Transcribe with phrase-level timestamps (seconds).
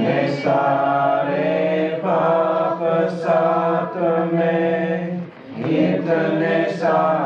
[0.00, 2.78] अपने सारे पाप
[3.14, 3.96] साथ
[4.32, 5.20] में
[5.70, 7.19] इतने सारे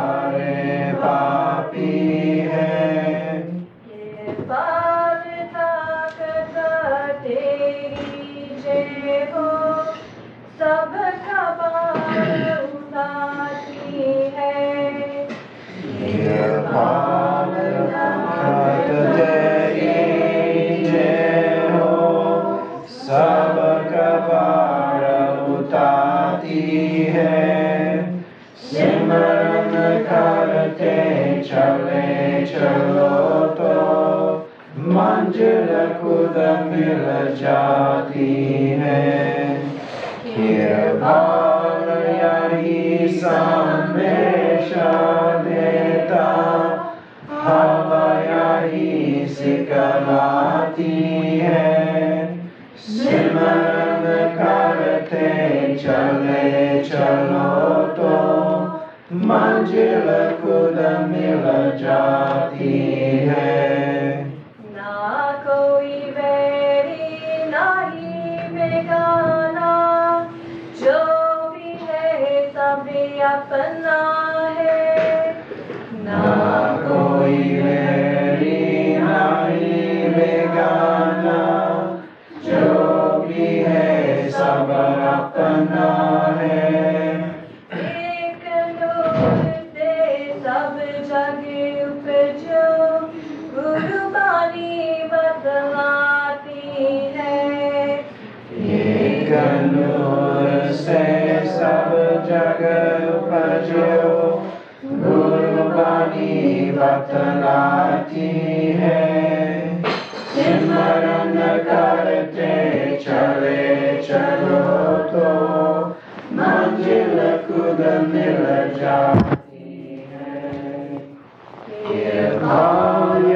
[122.45, 123.35] भाव्य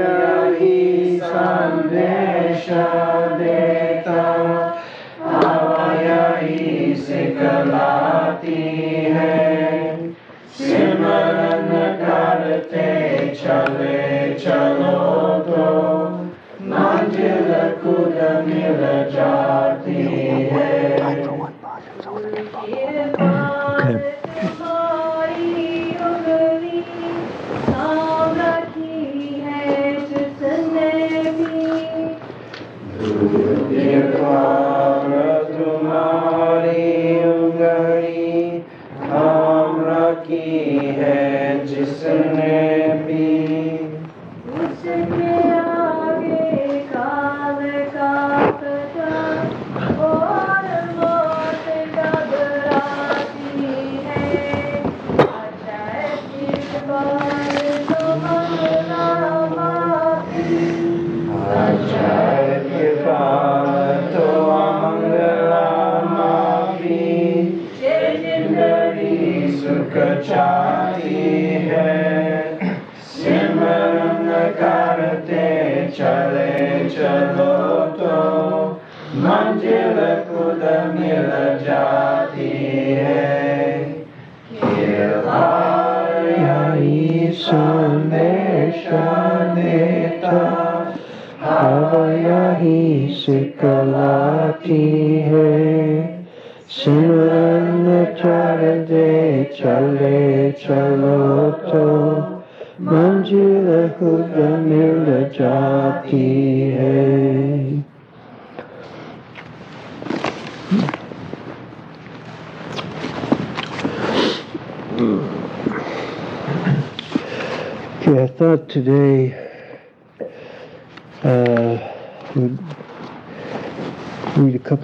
[0.59, 1.21] हि
[3.39, 4.23] देता।
[5.25, 6.09] हवाय
[6.45, 6.85] ही
[9.05, 10.13] है।
[10.49, 11.69] सिमरन
[12.03, 16.09] करते चले चलो तो।
[16.63, 18.19] मंजिल कुद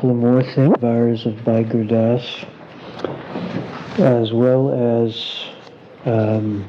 [0.04, 2.44] couple of more things, vars of Bhai Das,
[3.98, 4.70] as well
[5.02, 5.46] as
[6.04, 6.62] um,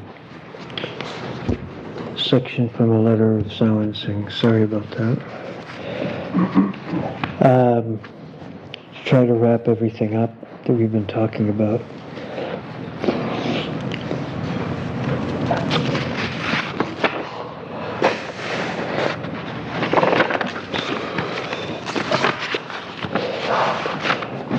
[2.16, 4.30] section from a letter of Sawan Singh.
[4.30, 5.22] Sorry about that.
[7.42, 8.00] Um,
[9.04, 10.32] try to wrap everything up
[10.64, 11.82] that we've been talking about.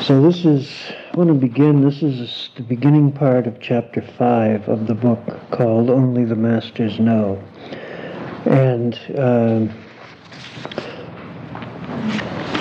[0.07, 0.71] So this is,
[1.13, 5.19] I want to begin, this is the beginning part of chapter 5 of the book
[5.51, 7.43] called Only the Masters Know.
[8.45, 9.85] And um,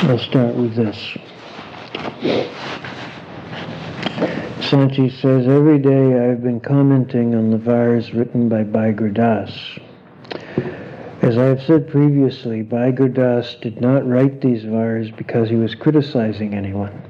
[0.10, 0.98] I'll start with this.
[4.68, 9.54] Sant Ji says, Every day I've been commenting on the vars written by Bhai Gurdas.
[11.22, 15.76] As I have said previously, Bhai Gurdas did not write these vars because he was
[15.76, 17.04] criticizing anyone.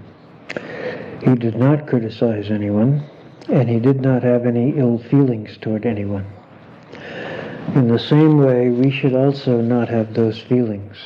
[1.26, 3.04] He did not criticize anyone,
[3.50, 6.28] and he did not have any ill feelings toward anyone.
[7.74, 10.98] In the same way, we should also not have those feelings.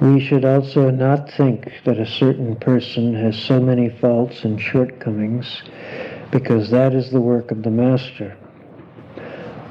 [0.00, 5.62] We should also not think that a certain person has so many faults and shortcomings
[6.30, 8.36] because that is the work of the Master.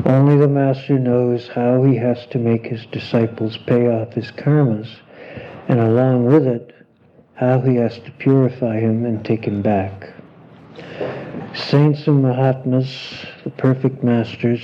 [0.04, 4.90] Only the Master knows how he has to make his disciples pay off his karmas,
[5.70, 6.74] and along with it,
[7.42, 10.14] how he has to purify him and take him back.
[11.56, 14.64] Saints and Mahatmas, the perfect masters,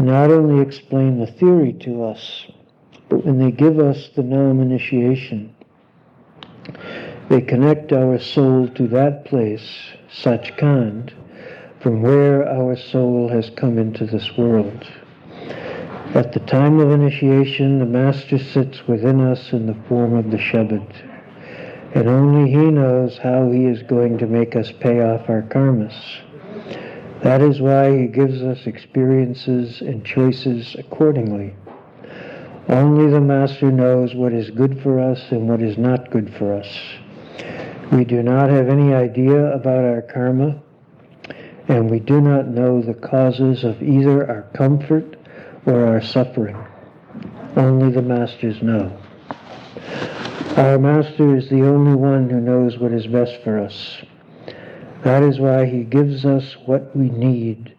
[0.00, 2.46] not only explain the theory to us,
[3.10, 5.54] but when they give us the Nam initiation,
[7.28, 11.12] they connect our soul to that place, Sachkhand,
[11.80, 14.86] from where our soul has come into this world.
[16.14, 20.38] At the time of initiation, the Master sits within us in the form of the
[20.38, 21.03] Shabad,
[21.94, 25.94] and only He knows how He is going to make us pay off our karmas.
[27.22, 31.54] That is why He gives us experiences and choices accordingly.
[32.68, 36.54] Only the Master knows what is good for us and what is not good for
[36.54, 36.68] us.
[37.92, 40.60] We do not have any idea about our karma,
[41.68, 45.16] and we do not know the causes of either our comfort
[45.66, 46.56] or our suffering.
[47.56, 48.98] Only the Masters know.
[50.56, 54.04] Our Master is the only one who knows what is best for us.
[55.02, 57.74] That is why He gives us what we need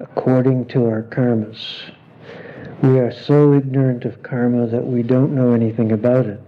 [0.00, 1.58] according to our karmas.
[2.82, 6.40] We are so ignorant of karma that we don't know anything about it.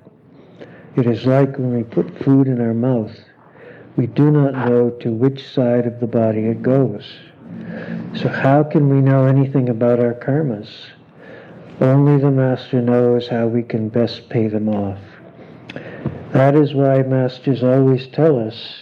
[0.97, 3.15] It is like when we put food in our mouth.
[3.97, 7.05] We do not know to which side of the body it goes.
[8.15, 10.71] So how can we know anything about our karmas?
[11.83, 15.16] Only the Master knows how we can best pay them off.
[16.33, 18.75] That is why Masters always tell us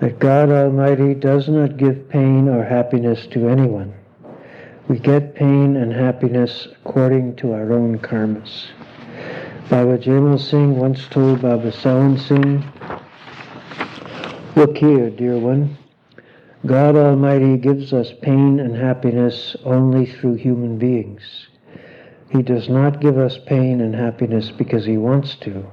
[0.00, 3.94] that God Almighty does not give pain or happiness to anyone.
[4.88, 8.66] We get pain and happiness according to our own karmas.
[9.68, 12.64] Baba Jaimal Singh once told Baba Sawan Singh,
[14.54, 15.76] Look here, dear one.
[16.64, 21.48] God Almighty gives us pain and happiness only through human beings.
[22.30, 25.66] He does not give us pain and happiness because He wants to.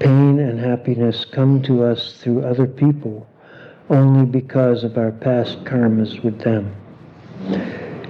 [0.00, 3.26] Pain and happiness come to us through other people
[3.90, 6.74] only because of our past karmas with them.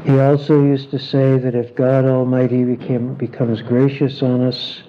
[0.04, 4.82] He also used to say that if God Almighty became, becomes gracious on us,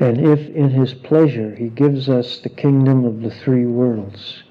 [0.00, 4.42] and if in his pleasure he gives us the kingdom of the three worlds,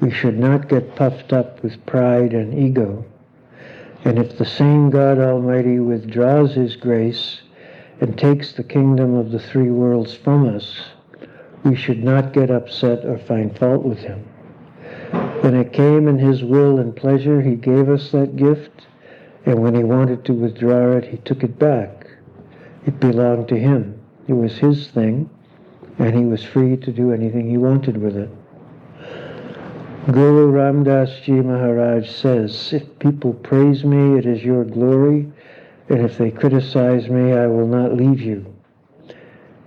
[0.00, 3.04] we should not get puffed up with pride and ego.
[4.04, 7.40] And if the same God Almighty withdraws his grace
[8.00, 10.90] and takes the kingdom of the three worlds from us,
[11.64, 14.24] we should not get upset or find fault with him.
[15.42, 18.86] When it came in his will and pleasure, he gave us that gift,
[19.46, 22.06] and when he wanted to withdraw it, he took it back.
[22.86, 24.00] It belonged to him.
[24.28, 25.28] It was his thing,
[25.98, 28.30] and he was free to do anything he wanted with it.
[30.12, 35.30] Guru Ram Das Ji Maharaj says, If people praise me, it is your glory,
[35.88, 38.46] and if they criticize me, I will not leave you.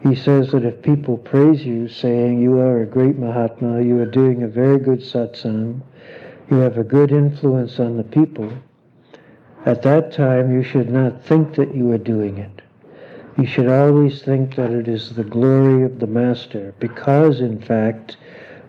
[0.04, 4.06] He says that if people praise you, saying you are a great Mahatma, you are
[4.06, 5.82] doing a very good satsang,
[6.52, 8.52] you have a good influence on the people,
[9.66, 12.62] at that time you should not think that you are doing it.
[13.38, 18.18] You should always think that it is the glory of the Master, because in fact,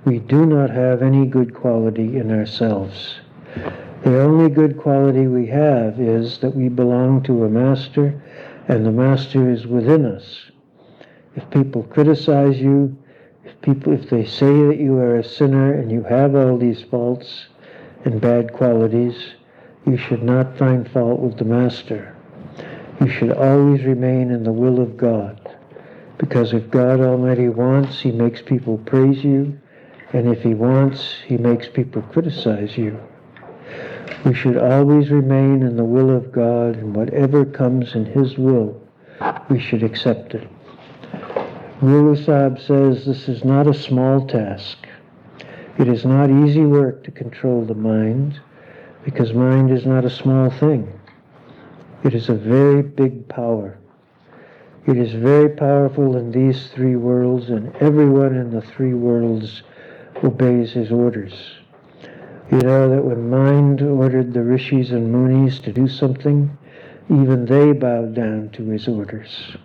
[0.05, 3.17] we do not have any good quality in ourselves.
[4.05, 8.23] The only good quality we have is that we belong to a master
[8.69, 10.51] and the master is within us.
[11.37, 12.97] If people criticize you,
[13.45, 16.83] if people if they say that you are a sinner and you have all these
[16.83, 17.47] faults
[18.05, 19.17] and bad qualities,
[19.87, 22.17] you should not find fault with the master.
[23.01, 25.41] You should always remain in the will of God.
[26.19, 29.59] Because if God Almighty wants, He makes people praise you
[30.15, 33.01] and if he wants, he makes people criticize you.
[34.25, 38.81] We should always remain in the will of God, and whatever comes in his will,
[39.51, 40.49] we should accept it.
[41.81, 44.79] Guru Sahib says this is not a small task.
[45.77, 48.41] It is not easy work to control the mind,
[49.05, 51.01] because mind is not a small thing.
[52.05, 53.77] It is a very big power.
[54.87, 59.65] It is very powerful in these three worlds, and everyone in the three worlds
[60.23, 61.35] obeys his orders.
[62.53, 66.57] You know that when mind ordered the rishis and munis to do something,
[67.11, 69.57] even they bowed down to his orders.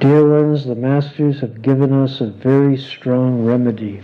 [0.00, 4.00] Dear ones, the masters have given us a very strong remedy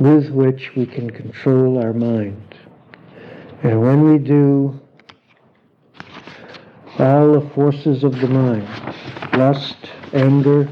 [0.00, 2.56] with which we can control our mind.
[3.62, 4.80] And when we do,
[6.98, 8.66] all the forces of the mind,
[9.34, 9.76] lust,
[10.12, 10.68] anger,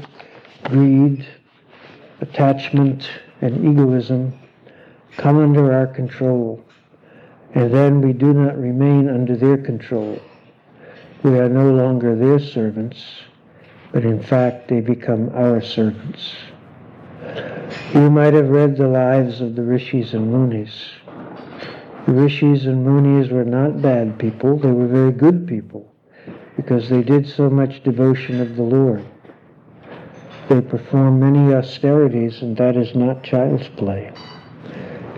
[0.63, 1.25] greed,
[2.19, 3.09] attachment,
[3.39, 4.37] and egoism
[5.15, 6.61] come under our control,
[7.55, 10.21] and then we do not remain under their control.
[11.23, 13.05] We are no longer their servants,
[13.93, 16.33] but in fact they become our servants.
[17.93, 20.91] You might have read the lives of the rishis and munis.
[22.07, 25.89] The rishis and munis were not bad people, they were very good people,
[26.57, 29.05] because they did so much devotion of the Lord.
[30.49, 34.11] They perform many austerities, and that is not child's play.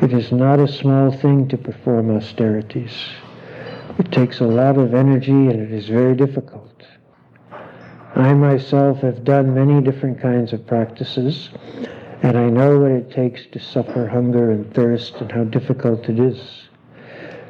[0.02, 2.92] It is not a small thing to perform austerities.
[3.98, 6.75] It takes a lot of energy and it is very difficult.
[8.16, 11.50] I myself have done many different kinds of practices,
[12.24, 16.18] and I know what it takes to suffer hunger and thirst and how difficult it
[16.18, 16.40] is.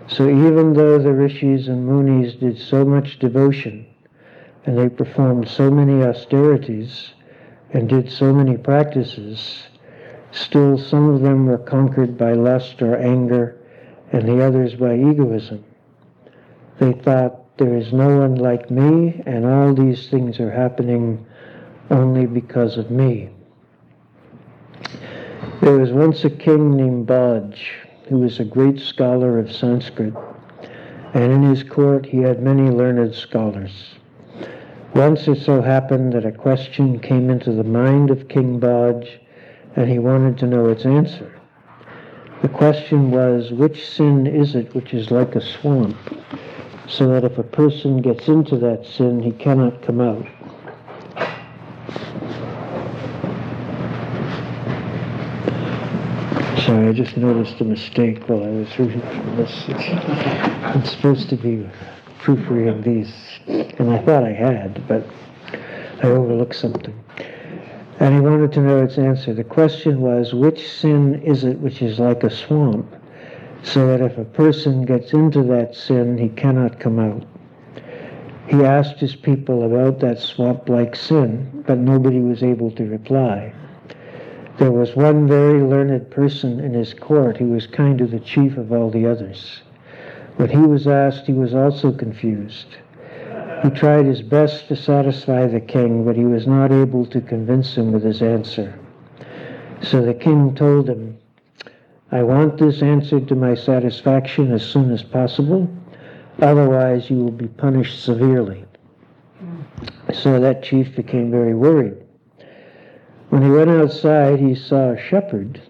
[0.07, 3.85] So even though the rishis and munis did so much devotion,
[4.65, 7.13] and they performed so many austerities,
[7.71, 9.67] and did so many practices,
[10.31, 13.55] still some of them were conquered by lust or anger,
[14.11, 15.63] and the others by egoism.
[16.79, 21.25] They thought, there is no one like me, and all these things are happening
[21.89, 23.29] only because of me.
[25.61, 27.57] There was once a king named Baj,
[28.09, 30.13] who was a great scholar of Sanskrit,
[31.13, 33.95] and in his court he had many learned scholars.
[34.93, 39.07] Once it so happened that a question came into the mind of King Baj,
[39.75, 41.31] and he wanted to know its answer.
[42.41, 45.97] The question was, which sin is it which is like a swamp,
[46.87, 50.25] so that if a person gets into that sin, he cannot come out?
[56.65, 58.99] Sorry, I just noticed a mistake while I was reading
[59.35, 59.65] this.
[60.63, 61.69] I'm supposed to be
[62.19, 63.13] proofreading these,
[63.47, 65.05] and I thought I had, but
[66.01, 66.93] I overlooked something.
[67.99, 69.33] And he wanted to know its answer.
[69.33, 72.93] The question was, which sin is it which is like a swamp,
[73.65, 77.25] so that if a person gets into that sin, he cannot come out?
[78.47, 83.53] He asked his people about that swamp like sin, but nobody was able to reply.
[84.59, 88.55] There was one very learned person in his court who was kind of the chief
[88.55, 89.63] of all the others.
[90.37, 92.67] When he was asked, he was also confused.
[93.63, 97.75] He tried his best to satisfy the king, but he was not able to convince
[97.75, 98.77] him with his answer.
[99.81, 101.17] So the king told him,
[102.11, 105.69] I want this answered to my satisfaction as soon as possible,
[106.41, 108.65] otherwise you will be punished severely.
[110.13, 111.97] So that chief became very worried.
[113.29, 115.61] When he went outside, he saw a shepherd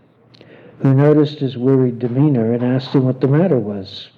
[0.81, 4.09] who noticed his worried demeanor and asked him what the matter was.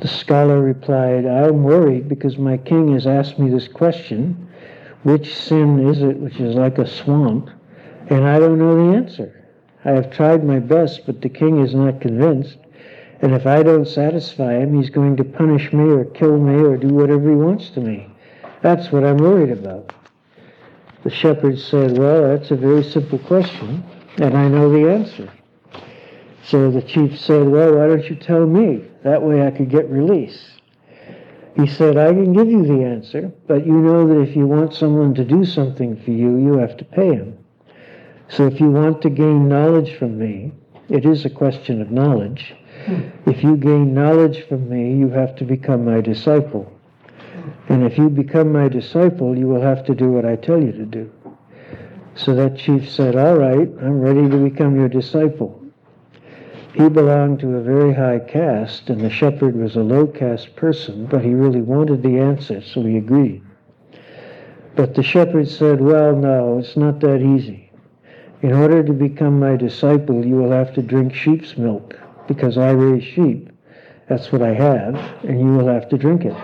[0.00, 4.48] The scholar replied, I'm worried because my king has asked me this question
[5.02, 7.50] which sin is it which is like a swamp?
[8.08, 9.33] And I don't know the answer.
[9.84, 12.56] I have tried my best, but the king is not convinced.
[13.20, 16.76] And if I don't satisfy him, he's going to punish me or kill me or
[16.76, 18.08] do whatever he wants to me.
[18.62, 19.92] That's what I'm worried about.
[21.02, 23.84] The shepherd said, Well, that's a very simple question,
[24.16, 25.30] and I know the answer.
[26.44, 28.84] So the chief said, Well, why don't you tell me?
[29.02, 30.52] That way I could get release.
[31.56, 34.74] He said, I can give you the answer, but you know that if you want
[34.74, 37.38] someone to do something for you, you have to pay him.
[38.28, 40.52] So if you want to gain knowledge from me,
[40.88, 42.54] it is a question of knowledge.
[42.86, 43.02] Hmm.
[43.26, 46.70] If you gain knowledge from me, you have to become my disciple.
[47.68, 50.72] And if you become my disciple, you will have to do what I tell you
[50.72, 51.10] to do.
[52.14, 55.60] So that chief said, All right, I'm ready to become your disciple.
[56.74, 61.06] He belonged to a very high caste, and the shepherd was a low caste person,
[61.06, 63.42] but he really wanted the answer, so he agreed.
[64.74, 67.63] But the shepherd said, Well, no, it's not that easy.
[68.44, 71.98] In order to become my disciple, you will have to drink sheep's milk,
[72.28, 73.48] because I raise sheep.
[74.06, 76.36] That's what I have, and you will have to drink it.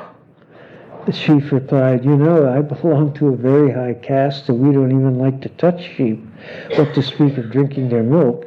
[1.05, 4.93] The chief replied, You know, I belong to a very high caste, and we don't
[4.93, 6.25] even like to touch sheep.
[6.75, 8.47] What to speak of drinking their milk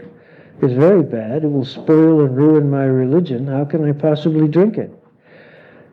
[0.64, 1.44] is very bad.
[1.44, 3.46] It will spoil and ruin my religion.
[3.46, 4.92] How can I possibly drink it?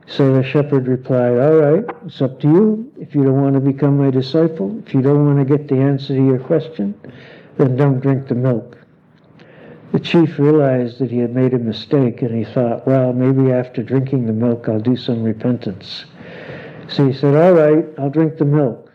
[0.06, 2.92] So the shepherd replied, All right, it's up to you.
[2.98, 5.76] If you don't want to become my disciple, if you don't want to get the
[5.76, 6.94] answer to your question,
[7.60, 8.78] then don't drink the milk.
[9.92, 13.82] The chief realized that he had made a mistake and he thought, well, maybe after
[13.82, 16.06] drinking the milk I'll do some repentance.
[16.88, 18.90] So he said, All right, I'll drink the milk.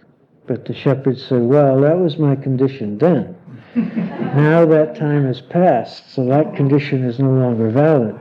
[0.47, 3.35] But the shepherd said, Well, that was my condition then.
[3.75, 8.19] now that time has passed, so that condition is no longer valid.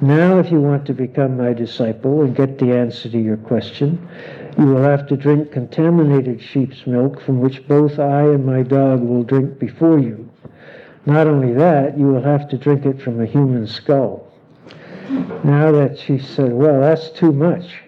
[0.00, 4.08] Now, if you want to become my disciple and get the answer to your question,
[4.58, 9.00] you will have to drink contaminated sheep's milk from which both I and my dog
[9.00, 10.28] will drink before you.
[11.06, 14.26] Not only that, you will have to drink it from a human skull.
[15.44, 17.82] Now that she said, Well, that's too much.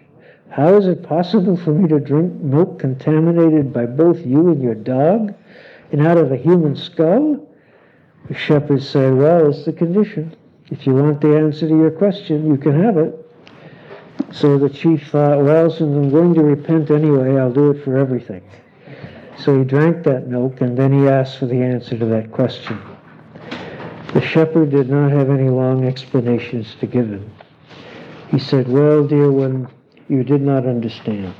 [0.49, 4.77] How is it possible for me to drink milk contaminated by both you and your
[4.77, 5.35] dog
[5.91, 7.47] and out of a human skull?
[8.29, 10.37] The shepherd said, Well, it's the condition.
[10.71, 13.20] If you want the answer to your question, you can have it.
[14.33, 17.97] So the chief thought, Well, since I'm going to repent anyway, I'll do it for
[17.97, 18.43] everything.
[19.39, 22.79] So he drank that milk and then he asked for the answer to that question.
[24.13, 27.31] The shepherd did not have any long explanations to give him.
[28.31, 29.69] He said, Well, dear one,
[30.09, 31.35] you did not understand.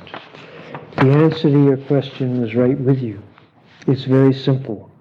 [0.97, 3.21] The answer to your question was right with you.
[3.87, 4.91] It's very simple.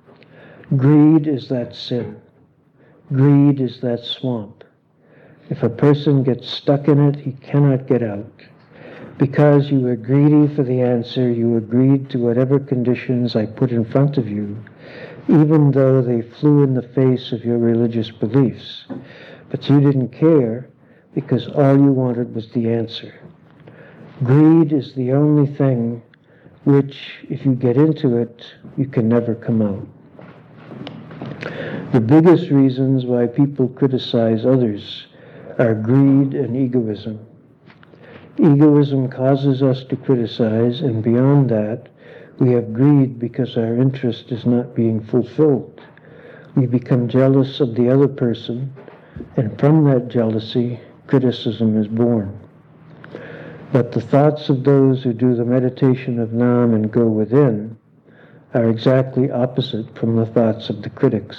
[0.77, 2.21] Greed is that sin.
[3.13, 4.60] Greed is that swamp.
[5.51, 8.31] If a person gets stuck in it, he cannot get out.
[9.19, 13.85] Because you were greedy for the answer, you agreed to whatever conditions I put in
[13.85, 14.57] front of you,
[15.29, 18.87] even though they flew in the face of your religious beliefs.
[19.51, 20.71] But you didn't care
[21.15, 23.13] because all you wanted was the answer.
[24.23, 26.01] Greed is the only thing
[26.63, 29.87] which, if you get into it, you can never come out.
[31.93, 35.09] The biggest reasons why people criticize others
[35.61, 37.21] are greed and egoism.
[38.39, 41.89] Egoism causes us to criticize, and beyond that,
[42.39, 45.79] we have greed because our interest is not being fulfilled.
[46.57, 48.73] We become jealous of the other person,
[49.37, 52.41] and from that jealousy, criticism is born.
[53.71, 57.77] But the thoughts of those who do the meditation of Nam and go within
[58.55, 61.37] are exactly opposite from the thoughts of the critics.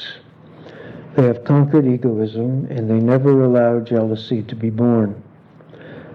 [1.15, 5.21] They have conquered egoism and they never allow jealousy to be born.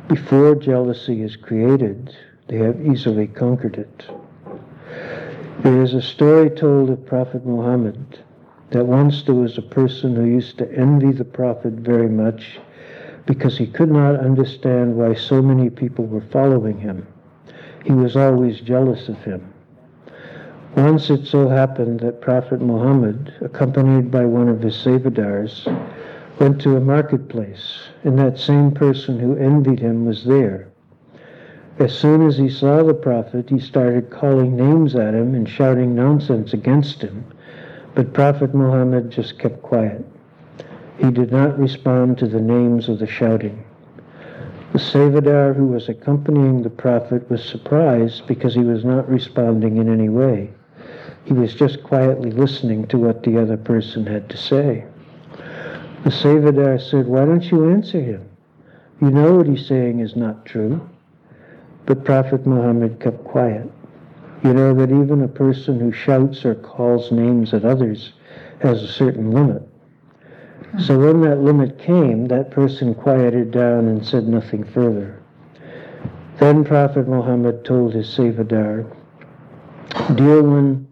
[0.09, 2.15] Before jealousy is created,
[2.49, 4.07] they have easily conquered it.
[5.61, 8.21] There is a story told of Prophet Muhammad
[8.71, 12.59] that once there was a person who used to envy the Prophet very much
[13.27, 17.07] because he could not understand why so many people were following him.
[17.85, 19.53] He was always jealous of him.
[20.77, 25.67] Once it so happened that Prophet Muhammad, accompanied by one of his Sevadars,
[26.39, 30.69] went to a marketplace, and that same person who envied him was there.
[31.79, 35.95] As soon as he saw the Prophet, he started calling names at him and shouting
[35.95, 37.25] nonsense against him,
[37.95, 40.05] but Prophet Muhammad just kept quiet.
[40.99, 43.65] He did not respond to the names of the shouting.
[44.73, 49.91] The Sevadar who was accompanying the Prophet was surprised because he was not responding in
[49.91, 50.51] any way.
[51.27, 54.85] He was just quietly listening to what the other person had to say.
[56.05, 58.29] The Sevadar said, Why don't you answer him?
[59.01, 60.89] You know what he's saying is not true.
[61.85, 63.69] But Prophet Muhammad kept quiet.
[64.45, 68.13] You know that even a person who shouts or calls names at others
[68.61, 69.69] has a certain limit.
[70.79, 75.21] So when that limit came, that person quieted down and said nothing further.
[76.39, 78.87] Then Prophet Muhammad told his Sevadar,
[80.15, 80.87] Dear one,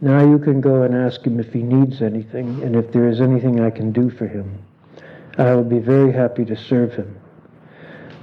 [0.00, 3.20] now you can go and ask him if he needs anything and if there is
[3.20, 4.62] anything I can do for him.
[5.36, 7.18] I will be very happy to serve him.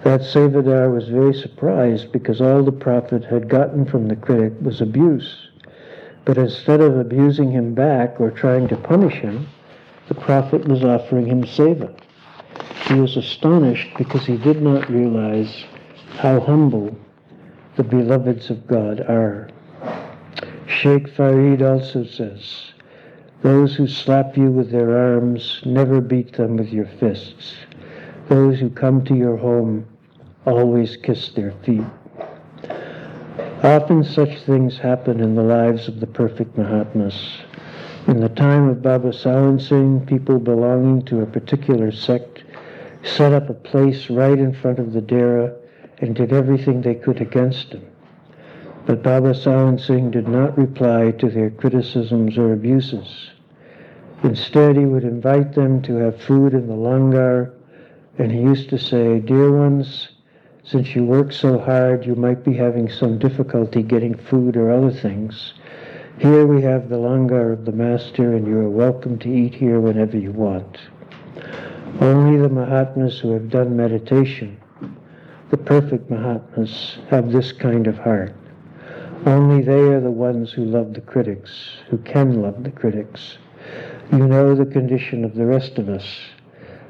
[0.03, 4.79] That Sevadar was very surprised because all the Prophet had gotten from the critic was
[4.79, 5.49] abuse.
[6.25, 9.47] But instead of abusing him back or trying to punish him,
[10.07, 11.97] the Prophet was offering him seva.
[12.87, 15.65] He was astonished because he did not realize
[16.17, 16.95] how humble
[17.75, 19.49] the beloveds of God are.
[20.67, 22.71] Sheikh Farid also says,
[23.41, 27.55] Those who slap you with their arms, never beat them with your fists.
[28.27, 29.85] Those who come to your home,
[30.45, 31.85] always kiss their feet.
[33.63, 37.39] Often such things happen in the lives of the perfect Mahatmas.
[38.07, 42.43] In the time of Baba Sawan Singh, people belonging to a particular sect
[43.03, 45.53] set up a place right in front of the Dera
[45.99, 47.85] and did everything they could against him.
[48.85, 53.31] But Baba Sawan Singh did not reply to their criticisms or abuses.
[54.23, 57.51] Instead, he would invite them to have food in the langar,
[58.19, 60.09] and he used to say, Dear ones,
[60.63, 64.91] since you work so hard, you might be having some difficulty getting food or other
[64.91, 65.55] things.
[66.19, 69.79] Here we have the langar of the Master, and you are welcome to eat here
[69.79, 70.77] whenever you want.
[72.01, 74.57] Only the Mahatmas who have done meditation,
[75.49, 78.35] the perfect Mahatmas, have this kind of heart.
[79.25, 81.51] Only they are the ones who love the critics,
[81.89, 83.39] who can love the critics.
[84.11, 86.05] You know the condition of the rest of us,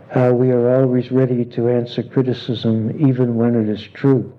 [0.10, 4.34] how we are always ready to answer criticism even when it is true.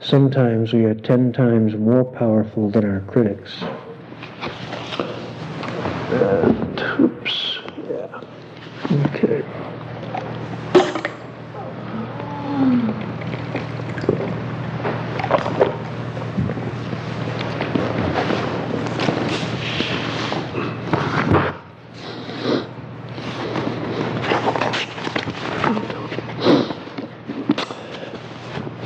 [0.00, 3.62] Sometimes we are ten times more powerful than our critics.
[6.12, 8.20] And, oops, yeah.
[9.14, 9.55] Okay.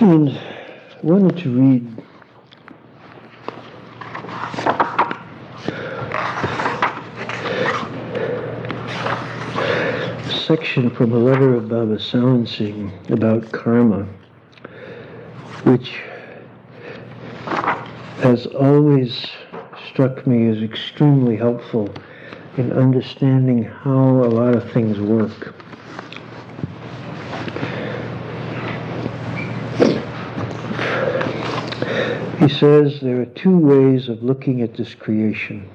[0.00, 0.40] And I
[1.02, 1.86] wanted to read
[10.24, 14.06] a section from a letter of Baba Sawan Singh about karma,
[15.64, 16.00] which
[18.22, 19.26] has always
[19.86, 21.92] struck me as extremely helpful
[22.56, 25.54] in understanding how a lot of things work.
[32.40, 35.66] He says there are two ways of looking at this creation.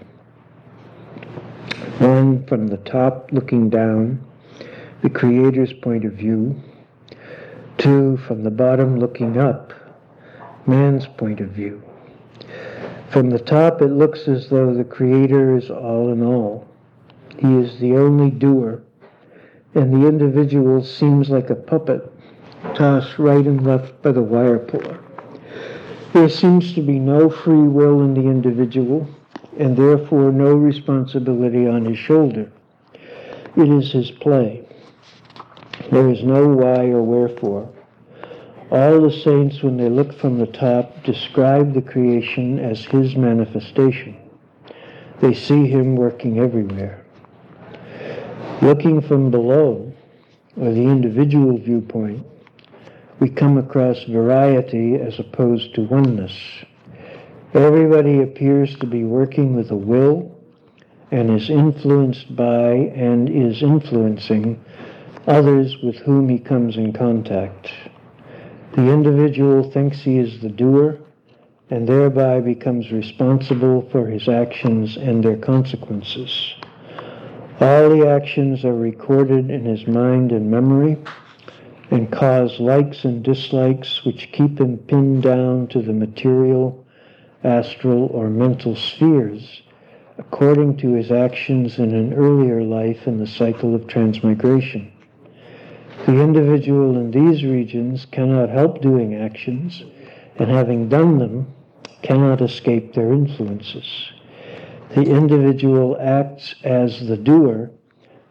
[1.97, 4.23] One from the top looking down,
[5.01, 6.61] the Creator's point of view.
[7.79, 9.73] Two from the bottom looking up,
[10.67, 11.81] man's point of view.
[13.09, 16.67] From the top, it looks as though the Creator is all in all.
[17.39, 18.83] He is the only doer,
[19.73, 22.11] and the individual seems like a puppet
[22.75, 24.99] tossed right and left by the wire puller.
[26.15, 29.05] There seems to be no free will in the individual,
[29.59, 32.49] and therefore no responsibility on his shoulder.
[33.57, 34.65] It is his play.
[35.91, 37.69] There is no why or wherefore.
[38.71, 44.15] All the saints, when they look from the top, describe the creation as his manifestation.
[45.19, 47.03] They see him working everywhere.
[48.61, 49.91] Looking from below,
[50.55, 52.25] or the individual viewpoint,
[53.19, 56.33] we come across variety as opposed to oneness.
[57.53, 60.35] Everybody appears to be working with a will
[61.11, 64.63] and is influenced by and is influencing
[65.27, 67.71] others with whom he comes in contact.
[68.73, 70.99] The individual thinks he is the doer
[71.69, 76.53] and thereby becomes responsible for his actions and their consequences.
[77.61, 80.97] All the actions are recorded in his mind and memory
[81.91, 86.85] and cause likes and dislikes which keep him pinned down to the material,
[87.43, 89.61] astral, or mental spheres
[90.17, 94.91] according to his actions in an earlier life in the cycle of transmigration.
[96.05, 99.83] The individual in these regions cannot help doing actions,
[100.37, 101.53] and having done them,
[102.01, 104.11] cannot escape their influences.
[104.93, 107.71] The individual acts as the doer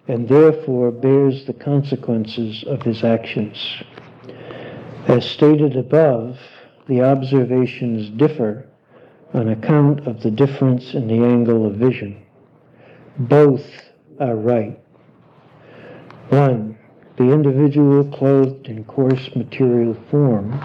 [0.07, 3.83] and therefore bears the consequences of his actions.
[5.09, 6.38] As stated above,
[6.87, 8.67] the observations differ
[9.33, 12.23] on account of the difference in the angle of vision.
[13.19, 13.67] Both
[14.21, 14.79] are right.
[16.29, 16.79] One,
[17.17, 20.61] the individual clothed in coarse material form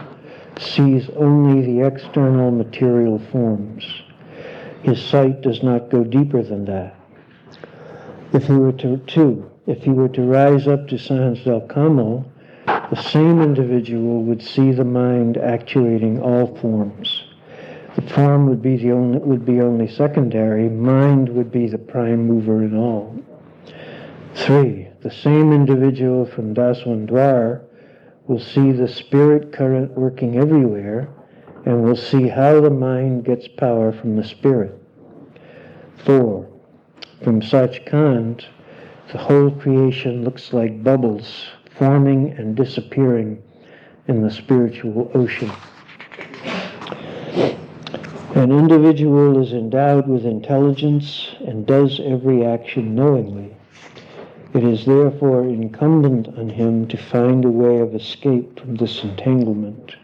[0.60, 3.86] sees only the external material forms.
[4.84, 6.98] His sight does not go deeper than that.
[8.31, 12.25] If he were to, two, if he were to rise up to Sahansdal Kanwal,
[12.65, 17.23] the same individual would see the mind actuating all forms.
[17.95, 20.69] The form would be the only would be only secondary.
[20.69, 23.15] Mind would be the prime mover in all.
[24.35, 27.61] Three, the same individual from Daswan Dwar
[28.27, 31.09] will see the spirit current working everywhere
[31.65, 34.79] and will see how the mind gets power from the spirit.
[36.05, 36.48] Four,
[37.23, 38.45] from Sachkhand,
[39.12, 43.41] the whole creation looks like bubbles forming and disappearing
[44.08, 45.51] in the spiritual ocean.
[48.36, 53.55] An individual is endowed with intelligence and does every action knowingly.
[54.53, 59.95] It is therefore incumbent on him to find a way of escape from this entanglement.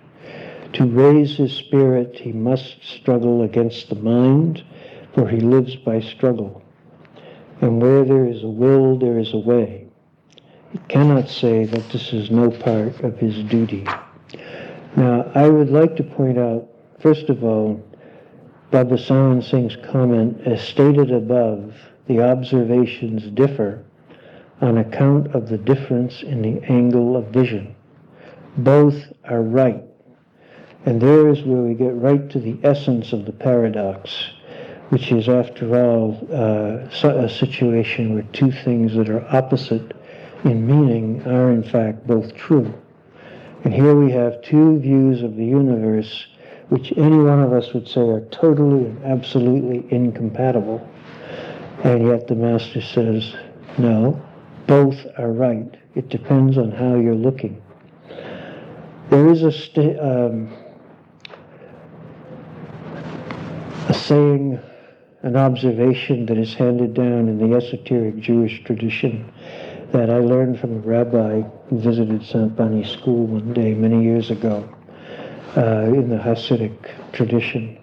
[0.74, 4.64] To raise his spirit, he must struggle against the mind,
[5.14, 6.62] for he lives by struggle.
[7.66, 9.88] And where there is a will, there is a way.
[10.72, 13.88] He cannot say that this is no part of his duty.
[14.96, 16.68] Now, I would like to point out,
[17.00, 17.84] first of all,
[18.70, 21.74] Baba Sawan Singh's comment, as stated above,
[22.06, 23.84] the observations differ
[24.62, 27.76] on account of the difference in the angle of vision.
[28.58, 29.84] Both are right.
[30.86, 34.30] And there is where we get right to the essence of the paradox,
[34.90, 39.94] which is, after all, uh, a situation where two things that are opposite
[40.44, 42.74] in meaning are, in fact, both true.
[43.64, 46.28] And here we have two views of the universe
[46.70, 50.88] which any one of us would say are totally and absolutely incompatible.
[51.84, 53.36] And yet the Master says,
[53.78, 54.22] no,
[54.68, 55.76] both are right.
[55.96, 57.62] It depends on how you're looking.
[59.10, 60.52] There is a, um,
[63.88, 64.60] a saying,
[65.26, 69.34] an observation that is handed down in the esoteric Jewish tradition
[69.92, 74.30] that I learned from a rabbi who visited Sant Bani school one day many years
[74.30, 74.70] ago
[75.58, 76.78] uh, in the Hasidic
[77.12, 77.76] tradition.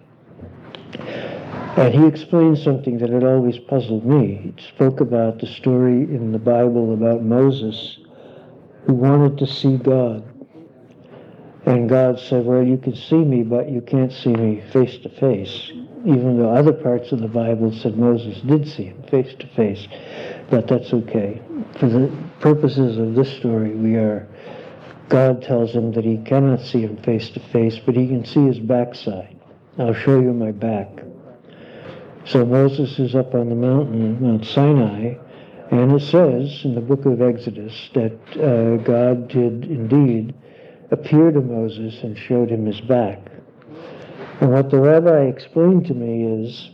[1.77, 4.55] And he explained something that had always puzzled me.
[4.57, 7.99] He spoke about the story in the Bible about Moses
[8.87, 10.23] who wanted to see God.
[11.67, 15.09] And God said, Well, you can see me, but you can't see me face to
[15.09, 15.73] face.
[16.05, 19.87] Even though other parts of the Bible said Moses did see him face to face.
[20.51, 21.41] But that's okay.
[21.79, 24.29] For the purposes of this story, we are
[25.09, 28.47] God tells him that he cannot see him face to face, but he can see
[28.47, 29.39] his backside.
[29.79, 30.89] I'll show you my back.
[32.25, 35.17] So Moses is up on the mountain, Mount Sinai,
[35.71, 40.35] and it says in the book of Exodus that uh, God did indeed
[40.91, 43.32] appear to Moses and showed him his back.
[44.43, 46.69] And what the rabbi explained to me is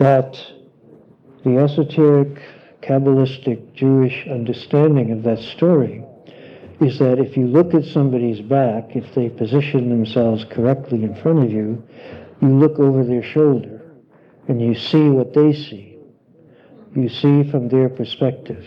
[0.00, 0.36] that
[1.44, 2.42] the esoteric,
[2.82, 6.02] Kabbalistic, Jewish understanding of that story
[6.80, 11.44] is that if you look at somebody's back, if they position themselves correctly in front
[11.44, 11.84] of you,
[12.42, 13.92] you look over their shoulder
[14.48, 15.98] and you see what they see.
[16.96, 18.66] You see from their perspective.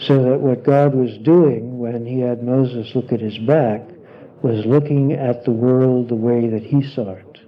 [0.00, 3.91] So that what God was doing when he had Moses look at his back
[4.42, 7.40] was looking at the world the way that he saw it.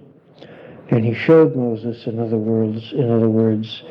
[0.89, 3.83] And he showed Moses, in other words, in other words,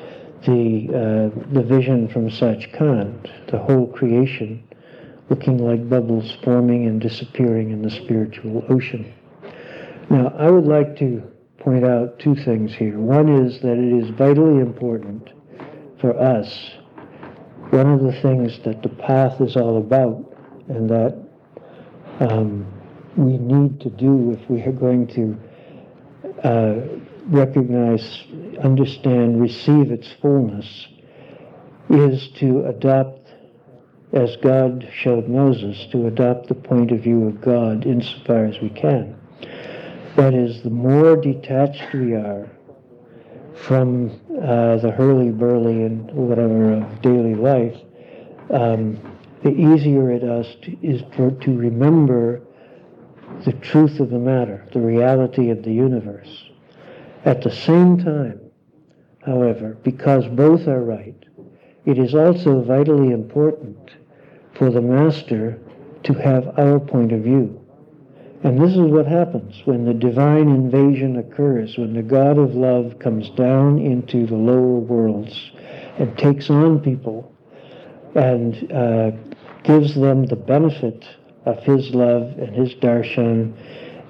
[0.47, 4.63] the uh, the vision from Sachkhand, the whole creation
[5.31, 9.13] looking like bubbles forming and disappearing in the spiritual ocean.
[10.11, 11.23] Now, I would like to
[11.59, 12.99] point out two things here.
[12.99, 15.31] One is that it is vitally important
[15.99, 16.73] for us,
[17.71, 20.37] one of the things that the path is all about,
[20.69, 21.27] and that
[22.21, 22.67] um,
[23.17, 26.75] we need to do if we are going to uh,
[27.27, 28.25] recognize,
[28.63, 30.89] understand, receive its fullness
[31.91, 33.29] is to adopt,
[34.13, 38.71] as God showed Moses, to adopt the point of view of God insofar as we
[38.71, 39.17] can.
[40.17, 42.49] That is, the more detached we are
[43.55, 44.11] from
[44.43, 47.77] uh, the hurly-burly and whatever of daily life,
[48.51, 48.99] um,
[49.43, 52.43] the easier it is to, is to remember
[53.45, 56.45] the truth of the matter, the reality of the universe.
[57.25, 58.41] At the same time,
[59.25, 61.17] however, because both are right,
[61.85, 63.91] it is also vitally important
[64.55, 65.59] for the master
[66.05, 67.61] to have our point of view.
[68.43, 72.99] And this is what happens when the divine invasion occurs, when the God of love
[72.99, 75.51] comes down into the lower worlds
[75.99, 77.35] and takes on people
[78.15, 79.13] and uh,
[79.63, 81.07] gives them the benefit
[81.47, 83.55] of his love and his darshan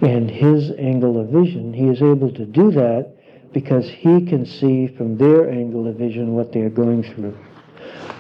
[0.01, 1.73] and his angle of vision.
[1.73, 3.15] He is able to do that
[3.53, 7.37] because he can see from their angle of vision what they are going through.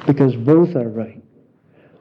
[0.06, 1.22] Because both are right.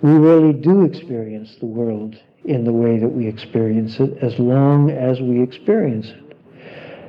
[0.02, 4.92] We really do experience the world in the way that we experience it as long
[4.92, 6.38] as we experience it.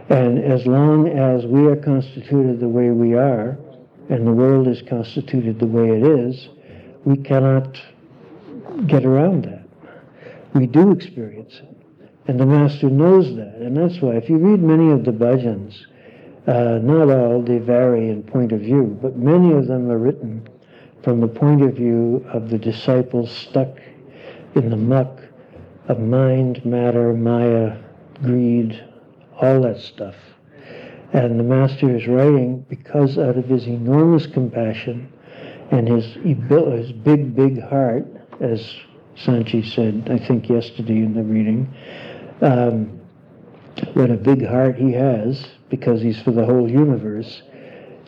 [0.08, 3.58] And as long as we are constituted the way we are,
[4.10, 6.48] and the world is constituted the way it is,
[7.04, 7.80] we cannot
[8.86, 9.63] get around that.
[10.54, 11.76] We do experience it.
[12.26, 13.56] And the Master knows that.
[13.56, 15.84] And that's why, if you read many of the bhajans,
[16.46, 20.48] uh, not all, they vary in point of view, but many of them are written
[21.02, 23.78] from the point of view of the disciples stuck
[24.54, 25.20] in the muck
[25.88, 27.76] of mind, matter, maya,
[28.22, 28.82] greed,
[29.40, 30.14] all that stuff.
[31.12, 35.12] And the Master is writing because out of his enormous compassion
[35.70, 38.06] and his, his big, big heart,
[38.40, 38.74] as
[39.16, 41.72] Sant Ji said, I think yesterday in the reading,
[42.40, 43.00] um,
[43.94, 47.42] what a big heart he has because he's for the whole universe.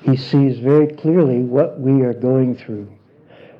[0.02, 2.92] He sees very clearly what we are going through.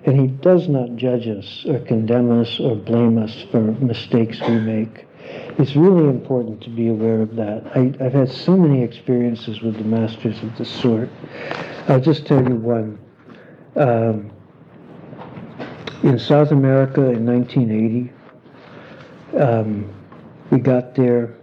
[0.05, 4.59] And he does not judge us or condemn us or blame us for mistakes we
[4.61, 5.07] make.
[5.59, 7.65] It's really important to be aware of that.
[7.75, 11.09] I, have had so many experiences with the masters of this sort.
[11.89, 12.99] I'll just tell you one.
[13.75, 14.31] Um,
[16.07, 18.13] in South America in 1980,
[19.43, 19.93] um,
[20.53, 21.35] we got there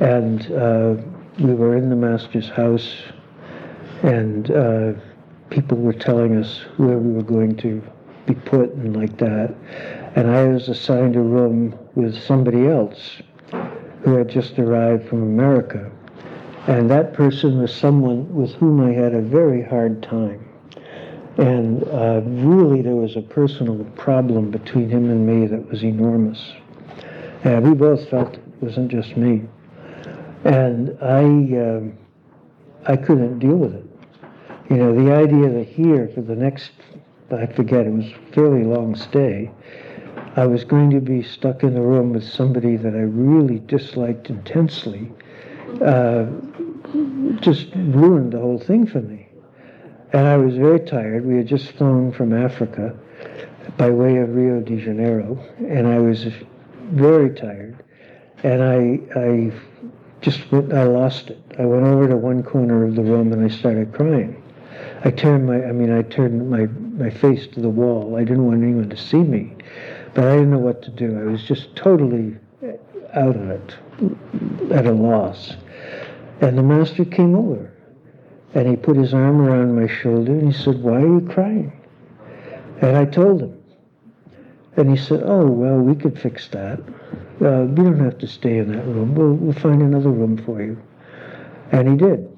[0.00, 0.96] and uh,
[1.38, 2.94] we were in the master's house
[4.02, 4.92] and uh,
[5.48, 7.82] people were telling us where we were going to
[8.26, 9.54] be put and like that.
[10.14, 13.22] And I was assigned a room with somebody else
[14.02, 15.90] who had just arrived from America.
[16.66, 20.45] And that person was someone with whom I had a very hard time.
[21.38, 26.52] And uh, really, there was a personal problem between him and me that was enormous.
[27.44, 29.42] And we both felt it wasn't just me.
[30.44, 31.98] And I, um,
[32.86, 33.84] I couldn't deal with it.
[34.70, 36.72] You know, the idea that here for the next,
[37.30, 39.50] I forget, it was a fairly long stay,
[40.36, 44.28] I was going to be stuck in the room with somebody that I really disliked
[44.28, 45.12] intensely,
[45.84, 46.26] uh,
[47.40, 49.25] just ruined the whole thing for me.
[50.12, 51.26] And I was very tired.
[51.26, 52.96] We had just flown from Africa
[53.76, 56.26] by way of Rio de Janeiro, and I was
[56.92, 57.82] very tired.
[58.42, 59.52] And I, I
[60.20, 61.40] just went, I lost it.
[61.58, 64.42] I went over to one corner of the room and I started crying.
[65.04, 68.16] I turned my, I mean, I turned my, my face to the wall.
[68.16, 69.54] I didn't want anyone to see me,
[70.14, 71.18] but I didn't know what to do.
[71.18, 72.36] I was just totally
[73.14, 73.76] out of it,
[74.72, 75.54] at a loss.
[76.40, 77.72] And the master came over,
[78.56, 81.70] and he put his arm around my shoulder, and he said, why are you crying?
[82.80, 83.62] And I told him.
[84.78, 86.80] And he said, oh, well, we could fix that.
[87.42, 89.14] Uh, you don't have to stay in that room.
[89.14, 90.82] We'll, we'll find another room for you.
[91.70, 92.34] And he did.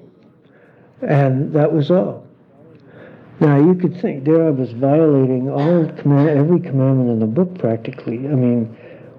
[1.01, 2.27] And that was all.
[3.39, 7.57] Now you could think there I was violating all command, every commandment in the book
[7.57, 8.27] practically.
[8.27, 8.65] I mean,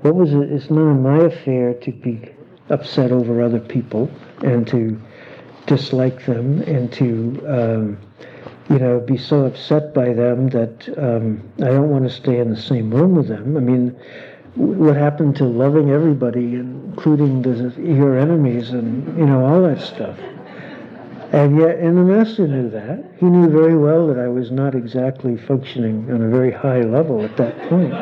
[0.03, 0.53] what was it?
[0.53, 2.31] It's not my affair to be
[2.69, 4.11] upset over other people
[4.43, 5.01] and to
[5.67, 7.07] dislike them and to
[7.49, 7.99] um,
[8.69, 12.51] you know be so upset by them that um, I don't want to stay in
[12.51, 13.57] the same room with them.
[13.57, 13.97] I mean,
[14.55, 20.19] what happened to loving everybody, including the, your enemies and you know all that stuff?
[21.33, 23.05] And yet, and the master knew that.
[23.21, 27.25] He knew very well that I was not exactly functioning on a very high level
[27.25, 27.93] at that point.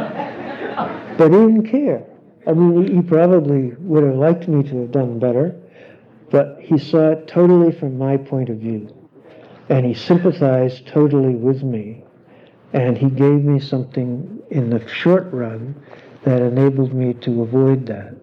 [1.18, 2.02] But he didn't care.
[2.46, 5.54] I mean, he probably would have liked me to have done better,
[6.30, 8.94] but he saw it totally from my point of view.
[9.68, 12.04] And he sympathized totally with me.
[12.72, 15.74] And he gave me something in the short run
[16.24, 18.14] that enabled me to avoid that.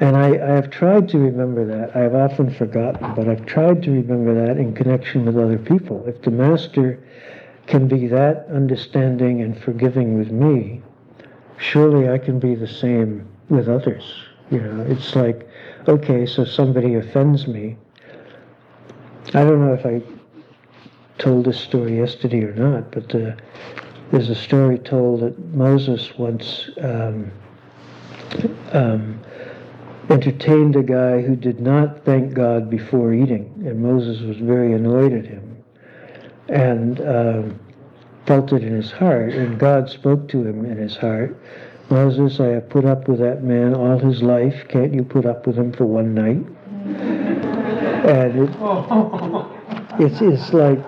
[0.00, 1.94] And I, I have tried to remember that.
[1.94, 6.06] I have often forgotten, but I've tried to remember that in connection with other people.
[6.06, 7.02] If the Master
[7.66, 10.80] can be that understanding and forgiving with me,
[11.58, 14.24] surely I can be the same with others.
[14.50, 15.46] You know, it's like,
[15.88, 17.76] okay, so somebody offends me.
[19.28, 20.02] I don't know if I
[21.18, 23.32] told this story yesterday or not, but uh,
[24.10, 27.30] there's a story told that Moses once um,
[28.72, 29.20] um,
[30.08, 35.12] entertained a guy who did not thank God before eating, and Moses was very annoyed
[35.12, 35.50] at him
[36.48, 37.60] and um,
[38.26, 41.36] felt it in his heart, and God spoke to him in his heart.
[41.90, 44.66] Moses, I have put up with that man all his life.
[44.68, 46.46] Can't you put up with him for one night?
[48.06, 48.50] And it,
[49.98, 50.78] it's, it's like,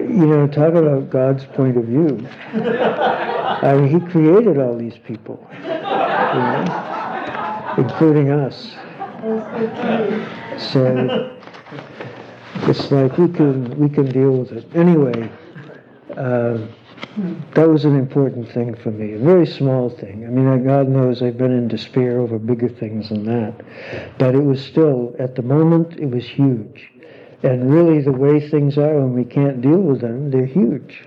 [0.00, 2.26] you know, talk about God's point of view.
[2.54, 8.72] I mean, He created all these people, you know, including us.
[10.72, 11.36] So
[12.68, 15.30] it's like we can we can deal with it anyway.
[16.16, 16.58] Uh,
[17.54, 20.24] that was an important thing for me, a very small thing.
[20.24, 23.54] I mean, God knows I've been in despair over bigger things than that,
[24.18, 26.90] but it was still at the moment it was huge.
[27.42, 31.04] And really, the way things are when we can't deal with them, they're huge.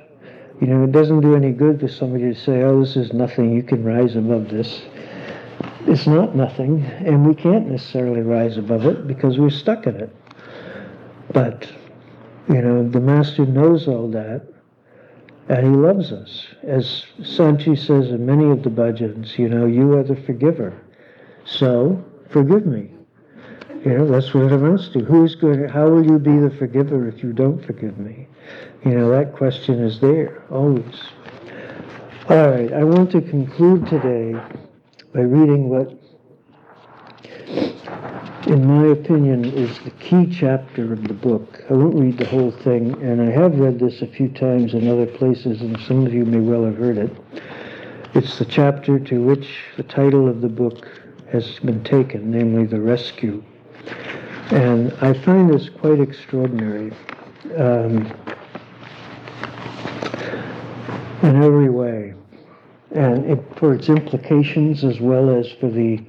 [0.61, 3.55] You know, it doesn't do any good for somebody to say, oh, this is nothing,
[3.55, 4.81] you can rise above this.
[5.87, 10.15] It's not nothing, and we can't necessarily rise above it because we're stuck in it.
[11.31, 11.71] But,
[12.47, 14.45] you know, the Master knows all that,
[15.49, 16.47] and he loves us.
[16.63, 20.79] As Sant Ji says in many of the bhajans, you know, you are the forgiver.
[21.43, 22.91] So, forgive me.
[23.83, 24.99] You know, that's what it amounts to.
[24.99, 28.27] Who's going to, how will you be the forgiver if you don't forgive me?
[28.85, 31.01] You know, that question is there, always.
[32.29, 34.33] All right, I want to conclude today
[35.13, 35.98] by reading what,
[38.47, 41.63] in my opinion, is the key chapter of the book.
[41.69, 44.87] I won't read the whole thing, and I have read this a few times in
[44.87, 47.11] other places, and some of you may well have heard it.
[48.15, 50.87] It's the chapter to which the title of the book
[51.31, 53.43] has been taken, namely The Rescue.
[54.51, 56.91] And I find this quite extraordinary
[57.57, 58.11] um,
[61.21, 62.15] in every way,
[62.91, 66.03] and it, for its implications as well as for the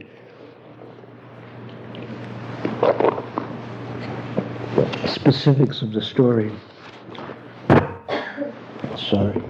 [5.33, 6.51] specifics of the story.
[8.97, 9.41] Sorry.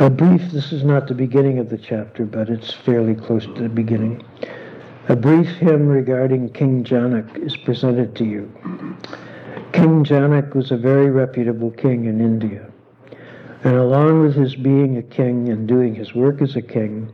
[0.00, 3.62] A brief, this is not the beginning of the chapter, but it's fairly close to
[3.62, 4.22] the beginning.
[5.10, 8.50] A brief hymn regarding King Janak is presented to you.
[9.72, 12.66] King Janak was a very reputable king in India.
[13.64, 17.12] And along with his being a king and doing his work as a king,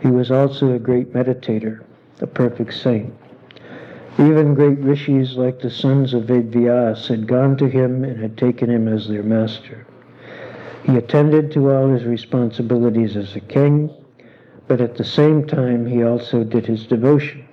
[0.00, 1.82] he was also a great meditator,
[2.22, 3.12] a perfect saint.
[4.16, 8.70] Even great rishis like the sons of Vedvyas had gone to him and had taken
[8.70, 9.84] him as their master.
[10.84, 13.90] He attended to all his responsibilities as a king,
[14.68, 17.44] but at the same time he also did his devotion.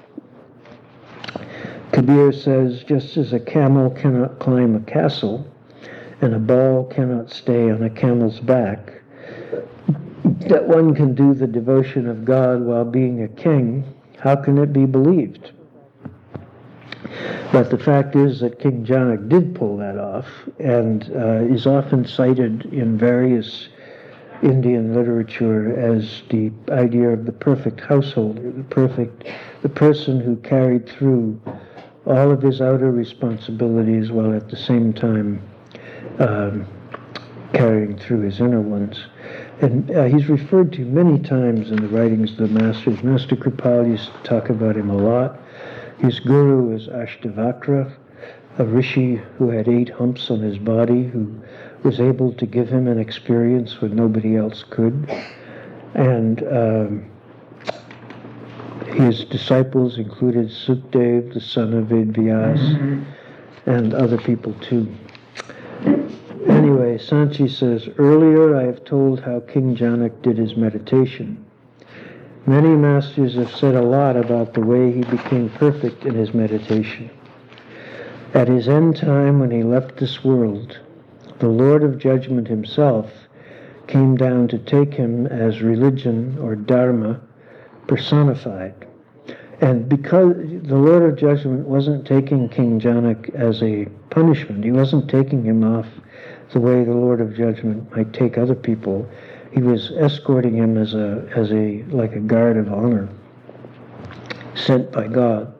[1.91, 5.47] Kabir says, just as a camel cannot climb a castle
[6.21, 9.01] and a ball cannot stay on a camel's back,
[10.41, 13.83] that one can do the devotion of God while being a king,
[14.19, 15.51] how can it be believed?
[17.51, 20.27] But the fact is that King Janak did pull that off
[20.59, 23.67] and uh, is often cited in various
[24.41, 29.27] Indian literature as the idea of the perfect householder, the perfect,
[29.61, 31.39] the person who carried through
[32.05, 35.41] all of his outer responsibilities while at the same time
[36.19, 36.65] um,
[37.53, 39.05] carrying through his inner ones.
[39.61, 43.03] And uh, he's referred to many times in the writings of the masters.
[43.03, 45.39] Master Kripal used to talk about him a lot.
[46.01, 47.93] His guru was Ashtavakra,
[48.57, 51.39] a rishi who had eight humps on his body, who
[51.83, 55.07] was able to give him an experience when nobody else could.
[55.93, 57.11] And um,
[58.87, 63.69] his disciples included Sukdev, the son of Vedvyas, mm-hmm.
[63.69, 64.91] and other people too.
[66.47, 71.45] Anyway, Sant Ji says, earlier I have told how King Janak did his meditation.
[72.45, 77.09] Many masters have said a lot about the way he became perfect in his meditation.
[78.33, 80.79] At his end time, when he left this world,
[81.37, 83.11] the Lord of Judgment himself
[83.85, 87.21] came down to take him as religion or dharma
[87.87, 88.73] personified.
[89.59, 95.09] And because the Lord of Judgment wasn't taking King Janak as a punishment, he wasn't
[95.09, 95.87] taking him off
[96.53, 99.07] the way the Lord of Judgment might take other people.
[99.51, 103.09] He was escorting him as a as a like a guard of honor
[104.55, 105.53] sent by God.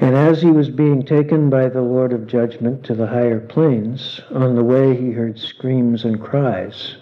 [0.00, 4.20] And as he was being taken by the Lord of Judgment to the higher planes,
[4.30, 6.96] on the way he heard screams and cries.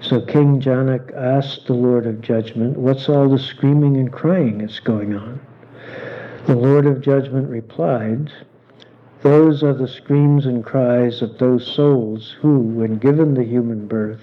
[0.00, 4.80] So King Janak asked the Lord of Judgment, What's all the screaming and crying that's
[4.80, 5.40] going on?
[6.46, 8.32] The Lord of Judgment replied,
[9.22, 14.22] Those are the screams and cries of those souls who, when given the human birth,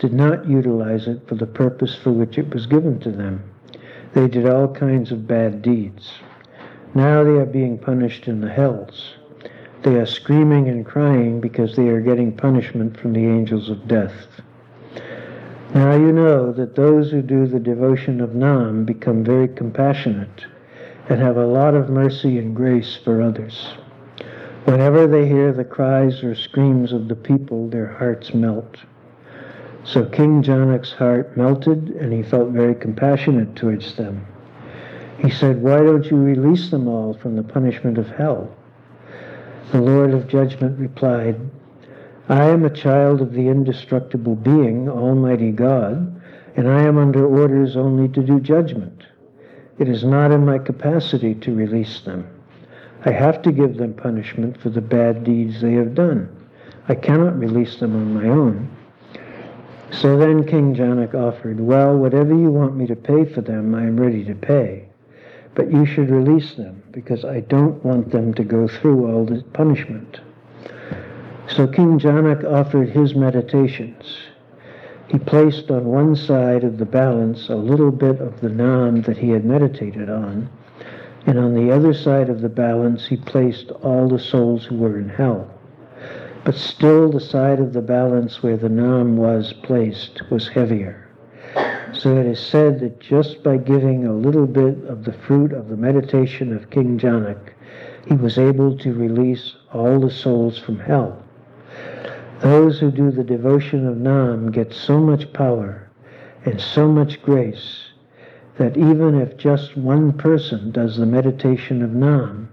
[0.00, 3.44] did not utilize it for the purpose for which it was given to them.
[4.14, 6.10] They did all kinds of bad deeds.
[6.94, 9.16] Now they are being punished in the hells.
[9.82, 14.40] They are screaming and crying because they are getting punishment from the angels of death.
[15.74, 20.46] Now you know that those who do the devotion of Nam become very compassionate
[21.10, 23.74] and have a lot of mercy and grace for others.
[24.64, 28.78] Whenever they hear the cries or screams of the people, their hearts melt.
[29.84, 34.26] So King Janak's heart melted and he felt very compassionate towards them.
[35.18, 38.54] He said, Why don't you release them all from the punishment of hell?
[39.72, 41.40] The Lord of Judgment replied,
[42.28, 46.20] I am a child of the indestructible being, Almighty God,
[46.56, 49.02] and I am under orders only to do judgment.
[49.78, 52.26] It is not in my capacity to release them.
[53.04, 56.28] I have to give them punishment for the bad deeds they have done.
[56.88, 58.68] I cannot release them on my own.
[59.92, 63.82] So then King Janak offered, Well, whatever you want me to pay for them, I
[63.82, 64.88] am ready to pay.
[65.54, 69.42] But you should release them, because I don't want them to go through all the
[69.52, 70.20] punishment.
[71.48, 74.18] So King Janak offered his meditations.
[75.08, 79.16] He placed on one side of the balance a little bit of the Nam that
[79.18, 80.48] he had meditated on,
[81.26, 85.00] and on the other side of the balance he placed all the souls who were
[85.00, 85.50] in hell.
[86.44, 91.08] But still the side of the balance where the Nam was placed was heavier.
[91.92, 95.68] So it is said that just by giving a little bit of the fruit of
[95.68, 97.52] the meditation of King Janak,
[98.06, 101.22] he was able to release all the souls from hell.
[102.40, 105.90] Those who do the devotion of Nam get so much power
[106.44, 107.90] and so much grace
[108.56, 112.49] that even if just one person does the meditation of Nam,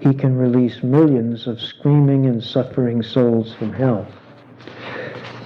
[0.00, 4.06] he can release millions of screaming and suffering souls from hell.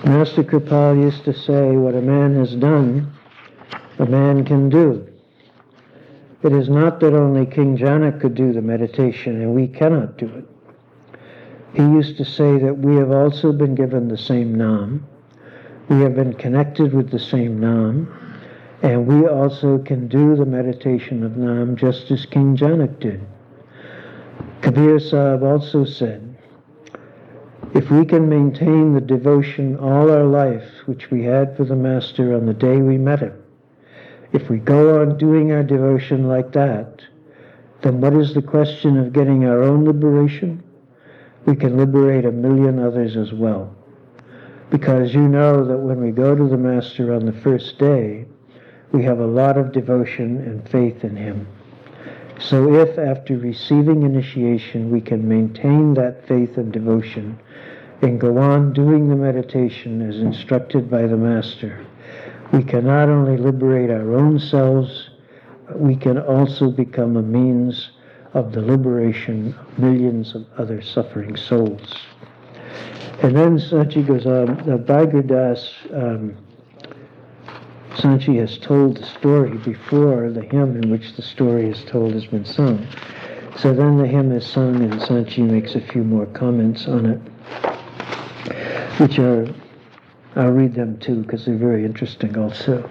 [0.04, 3.12] Master Kripal used to say, What a man has done,
[3.98, 5.08] a man can do.
[6.42, 10.26] It is not that only King Janak could do the meditation and we cannot do
[10.26, 10.48] it.
[11.74, 15.06] He used to say that we have also been given the same Nam.
[15.88, 18.12] We have been connected with the same Nam.
[18.82, 23.24] And we also can do the meditation of Nam just as King Janak did.
[24.62, 26.36] Kabir Sahib also said,
[27.74, 32.34] if we can maintain the devotion all our life which we had for the Master
[32.34, 33.42] on the day we met him,
[34.32, 37.02] if we go on doing our devotion like that,
[37.82, 40.62] then what is the question of getting our own liberation?
[41.44, 43.74] we can liberate a million others as well.
[44.70, 48.26] Because you know that when we go to the Master on the first day,
[48.92, 51.46] we have a lot of devotion and faith in Him.
[52.38, 57.38] So if after receiving initiation we can maintain that faith and devotion
[58.02, 61.86] and go on doing the meditation as instructed by the Master,
[62.52, 65.10] we can not only liberate our own selves,
[65.74, 67.90] we can also become a means
[68.34, 71.96] of the liberation of millions of other suffering souls.
[73.22, 76.36] And then Sant Ji goes on, the Bhai Gurdas, um,
[77.96, 82.14] Sant Ji has told the story before the hymn in which the story is told
[82.14, 82.86] has been sung.
[83.56, 87.06] So then the hymn is sung and Sant Ji makes a few more comments on
[87.06, 87.18] it,
[88.98, 89.46] which are,
[90.36, 92.88] I'll read them too because they're very interesting also.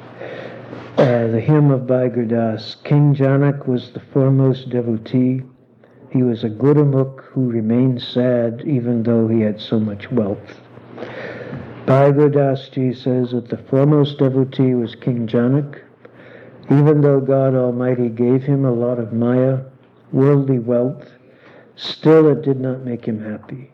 [0.98, 2.76] Uh, the hymn of Bhai Gurdas.
[2.84, 5.42] King Janak was the foremost devotee.
[6.12, 10.62] He was a Gurumukh who remained sad even though he had so much wealth.
[11.92, 15.82] Bhai Gurdas says that the foremost devotee was King Janak.
[16.70, 19.60] Even though God Almighty gave him a lot of maya,
[20.14, 21.12] worldly wealth,
[21.76, 23.74] still it did not make him happy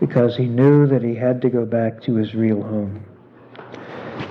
[0.00, 3.04] because he knew that he had to go back to his real home.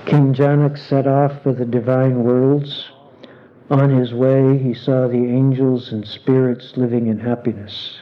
[0.04, 2.90] King Janak set off for the divine worlds.
[3.70, 7.98] On his way, he saw the angels and spirits living in happiness.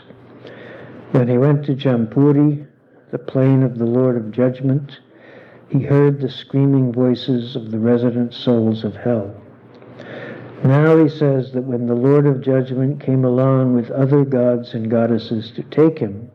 [1.12, 2.66] When he went to Jampuri,
[3.12, 4.98] the plane of the Lord of Judgment,
[5.70, 9.32] he heard the screaming voices of the resident souls of hell.
[10.64, 14.90] Now he says that when the Lord of Judgment came along with other gods and
[14.90, 16.30] goddesses to take him,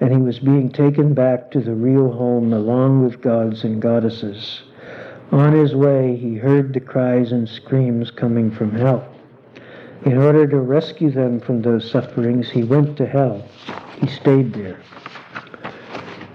[0.00, 4.62] and he was being taken back to the real home along with gods and goddesses,
[5.32, 9.06] On his way, he heard the cries and screams coming from hell.
[10.04, 13.44] In order to rescue them from those sufferings, he went to hell.
[14.00, 14.78] He stayed there.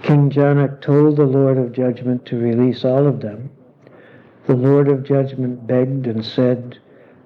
[0.04, 3.48] King Janak told the Lord of Judgment to release all of them.
[4.46, 6.78] The Lord of Judgment begged and said,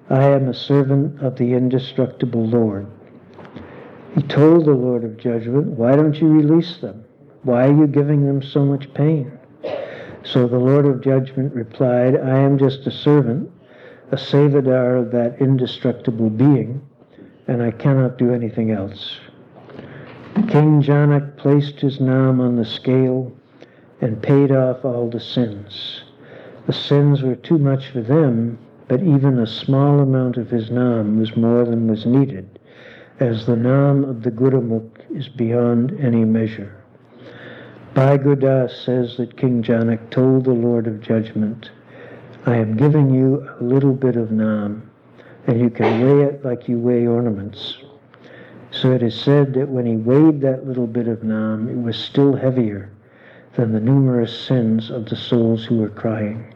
[0.09, 2.87] I am a servant of the indestructible Lord.
[4.15, 7.03] He told the Lord of Judgment, Why don't you release them?
[7.43, 9.37] Why are you giving them so much pain?
[10.23, 13.51] So the Lord of Judgment replied, I am just a servant,
[14.13, 16.81] a Sevadar of that indestructible being,
[17.45, 19.19] and I cannot do anything else.
[20.35, 23.31] King Janak placed his Nam on the scale
[24.01, 26.03] and paid off all the sins.
[26.65, 28.57] The sins were too much for them,
[28.87, 32.59] but even a small amount of his Nam was more than was needed,
[33.19, 36.75] as the Nam of the Gurumukh is beyond any measure.
[37.93, 41.71] Bhai Gurdas says that King Janak told the Lord of Judgment,
[42.45, 44.89] I am giving you a little bit of Nam,
[45.47, 47.77] and you can weigh it like you weigh ornaments.
[48.71, 51.97] So it is said that when he weighed that little bit of Nam, it was
[51.97, 52.91] still heavier
[53.55, 56.53] than the numerous sins of the souls who were crying.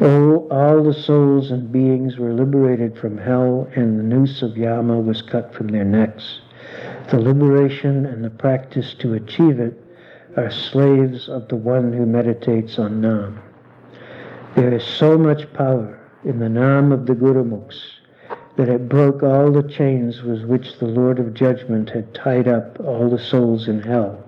[0.00, 4.98] Oh, all the souls and beings were liberated from hell, and the noose of Yama
[4.98, 6.40] was cut from their necks.
[7.10, 9.84] The liberation and the practice to achieve it
[10.36, 13.42] are slaves of the one who meditates on Nam.
[14.54, 17.97] There is so much power in the Nam of the Gurumukhs
[18.58, 22.80] that it broke all the chains with which the Lord of Judgment had tied up
[22.80, 24.24] all the souls in hell.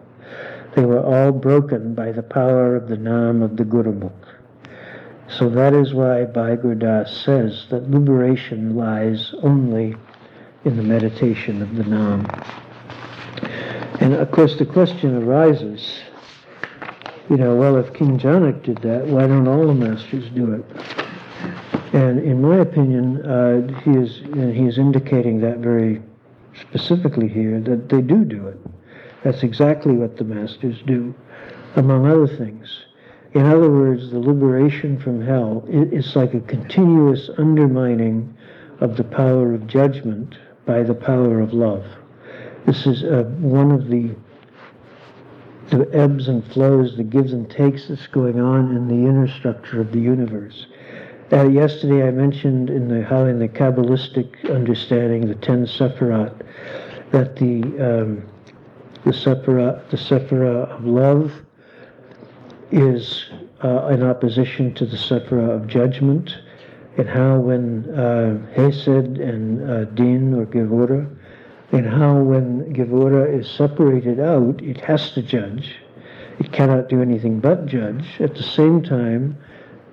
[0.77, 4.13] They were all broken by the power of the Nam of the Gurumukh.
[5.29, 6.57] So that is why Bhai
[7.07, 9.97] says that liberation lies only
[10.65, 12.25] in the meditation of the Nam.
[13.99, 16.03] And of course the question arises,
[17.29, 21.00] you know, well if King Janak did that, why don't all the masters do it?
[21.93, 24.19] And in my opinion, uh, he is
[24.55, 26.01] he is indicating that very
[26.61, 28.59] specifically here that they do do it.
[29.25, 31.15] That's exactly what the masters do,
[31.77, 32.85] among other things.
[33.35, 38.37] In other words, the liberation from hell is like a continuous undermining
[38.81, 40.37] of the power of judgment
[40.67, 41.85] by the power of love.
[42.67, 44.15] This is uh, one of the
[45.71, 49.81] the ebbs and flows, the gives and takes that's going on in the inner structure
[49.81, 50.67] of the universe.
[51.33, 56.35] Uh, yesterday I mentioned in the how in the Kabbalistic understanding, the ten Sephirat,
[57.13, 58.29] that the um,
[59.05, 61.33] the Sephirah, the Sephirah of love
[62.73, 63.27] is
[63.63, 66.37] uh, in opposition to the Sephirah of judgment,
[66.97, 71.09] and how when uh, Hesed and uh, Din or Gevura,
[71.71, 75.77] and how when Gevura is separated out, it has to judge.
[76.41, 78.21] It cannot do anything but judge.
[78.21, 79.39] At the same time,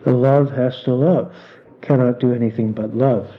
[0.04, 1.34] the love has to love,
[1.82, 3.30] cannot do anything but love.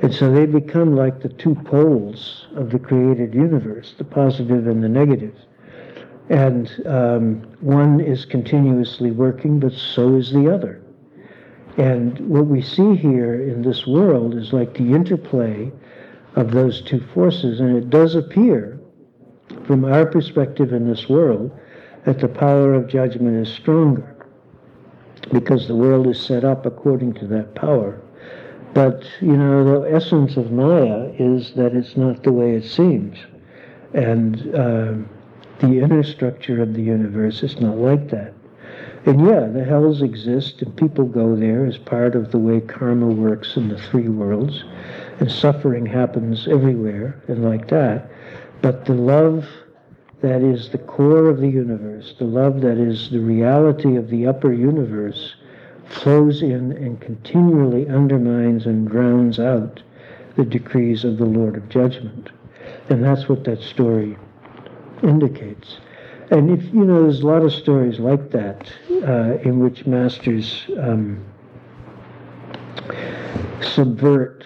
[0.00, 4.82] And so they become like the two poles of the created universe, the positive and
[4.82, 5.34] the negative.
[6.28, 10.82] And um, one is continuously working, but so is the other.
[11.78, 15.72] And what we see here in this world is like the interplay
[16.36, 18.78] of those two forces, and it does appear,
[19.64, 21.50] from our perspective in this world,
[22.04, 24.17] that the power of judgment is stronger
[25.32, 28.00] because the world is set up according to that power.
[28.74, 33.18] But, you know, the essence of Maya is that it's not the way it seems.
[33.94, 34.94] And uh,
[35.60, 38.34] the inner structure of the universe is not like that.
[39.06, 43.06] And yeah, the hells exist and people go there as part of the way karma
[43.06, 44.64] works in the three worlds.
[45.20, 48.10] And suffering happens everywhere and like that.
[48.60, 49.46] But the love
[50.20, 54.26] that is the core of the universe, the love that is the reality of the
[54.26, 55.36] upper universe,
[55.88, 59.82] flows in and continually undermines and drowns out
[60.36, 62.30] the decrees of the Lord of Judgment.
[62.90, 64.16] And that's what that story
[65.02, 65.78] indicates.
[66.30, 70.66] And if, you know, there's a lot of stories like that uh, in which masters
[70.78, 71.24] um,
[73.62, 74.44] subvert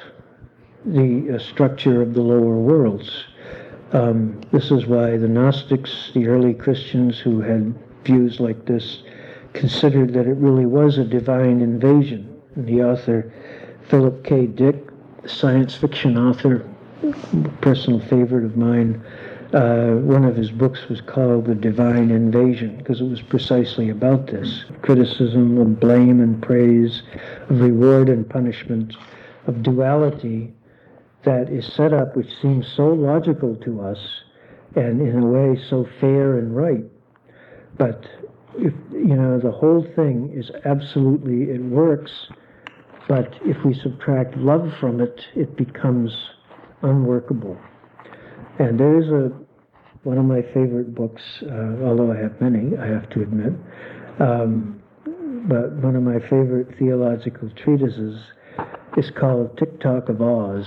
[0.85, 3.25] the uh, structure of the lower worlds.
[3.93, 7.75] Um, this is why the Gnostics, the early Christians who had
[8.05, 9.03] views like this,
[9.53, 12.41] considered that it really was a divine invasion.
[12.55, 13.33] And the author,
[13.89, 14.47] Philip K.
[14.47, 14.89] Dick,
[15.27, 16.67] science fiction author,
[17.61, 19.05] personal favorite of mine,
[19.53, 24.29] uh, one of his books was called The Divine Invasion because it was precisely about
[24.29, 27.03] this criticism of blame and praise,
[27.51, 28.97] of reward and punishment,
[29.47, 30.55] of duality
[31.25, 33.99] that is set up, which seems so logical to us
[34.75, 36.85] and in a way so fair and right.
[37.79, 38.07] But
[38.57, 42.11] if you know the whole thing is absolutely it works,
[43.09, 46.13] but if we subtract love from it, it becomes
[46.83, 47.59] unworkable.
[48.59, 49.33] And there's a
[50.03, 53.53] one of my favorite books, uh, although I have many, I have to admit.
[54.19, 54.83] Um,
[55.49, 58.21] but one of my favorite theological treatises
[58.97, 60.67] is called Tik-Tok of Oz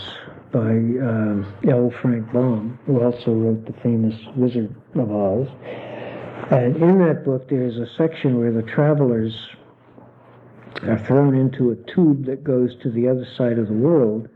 [0.56, 1.91] by um, L.
[2.01, 5.49] Frank Baum, who also wrote the famous Wizard of Oz.
[6.49, 9.36] And in that book, there's a section where the travelers
[10.84, 14.30] are thrown into a tube that goes to the other side of the world,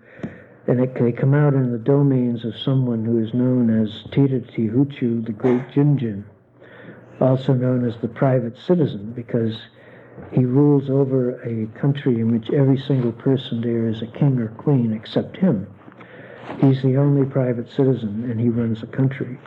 [0.68, 4.70] and it, they come out in the domains of someone who is known as Tirati
[4.70, 6.26] Huchu, the Great Jinjin,
[7.22, 9.56] also known as the private citizen, because
[10.34, 14.50] he rules over a country in which every single person there is a king or
[14.50, 15.66] queen except him.
[16.62, 19.40] He's the only private citizen, and he runs the country.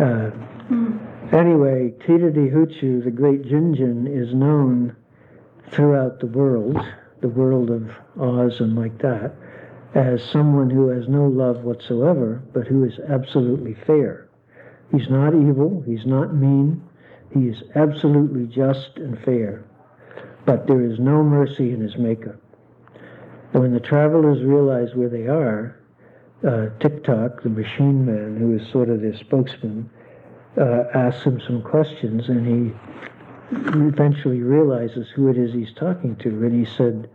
[0.00, 0.30] Uh,
[1.36, 4.94] anyway, Tirati Huchu, the great Jinjin, is known
[5.70, 6.78] throughout the world,
[7.20, 9.34] the world of Oz and like that,
[9.94, 14.28] as someone who has no love whatsoever, but who is absolutely fair.
[14.92, 16.82] He's not evil, he's not mean,
[17.34, 19.64] he is absolutely just and fair
[20.48, 22.40] but there is no mercy in his makeup.
[23.52, 25.77] And when the travelers realize where they are,
[26.46, 29.90] uh, Tik-Tok, the machine man, who is sort of their spokesman,
[30.56, 32.74] uh, asks him some questions, and he
[33.50, 36.28] eventually realizes who it is he's talking to.
[36.28, 37.08] And he said,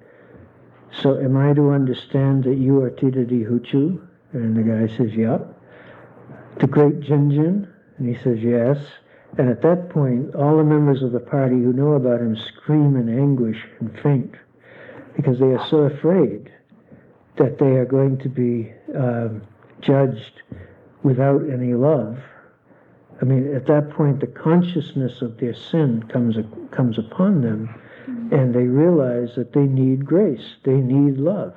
[1.01, 4.05] So am I to understand that you are Tirati Huchu?
[4.33, 5.39] And the guy says, Yeah.
[6.59, 7.67] The great Jinjin?
[7.97, 8.77] And he says, Yes.
[9.37, 12.95] And at that point, all the members of the party who know about him scream
[12.95, 14.35] in anguish and faint
[15.15, 16.51] because they are so afraid
[17.37, 19.41] that they are going to be um,
[19.81, 20.41] judged
[21.03, 22.17] without any love.
[23.21, 26.35] I mean, at that point, the consciousness of their sin comes
[26.71, 27.73] comes upon them,
[28.31, 31.55] and they realize that they need grace, they need love.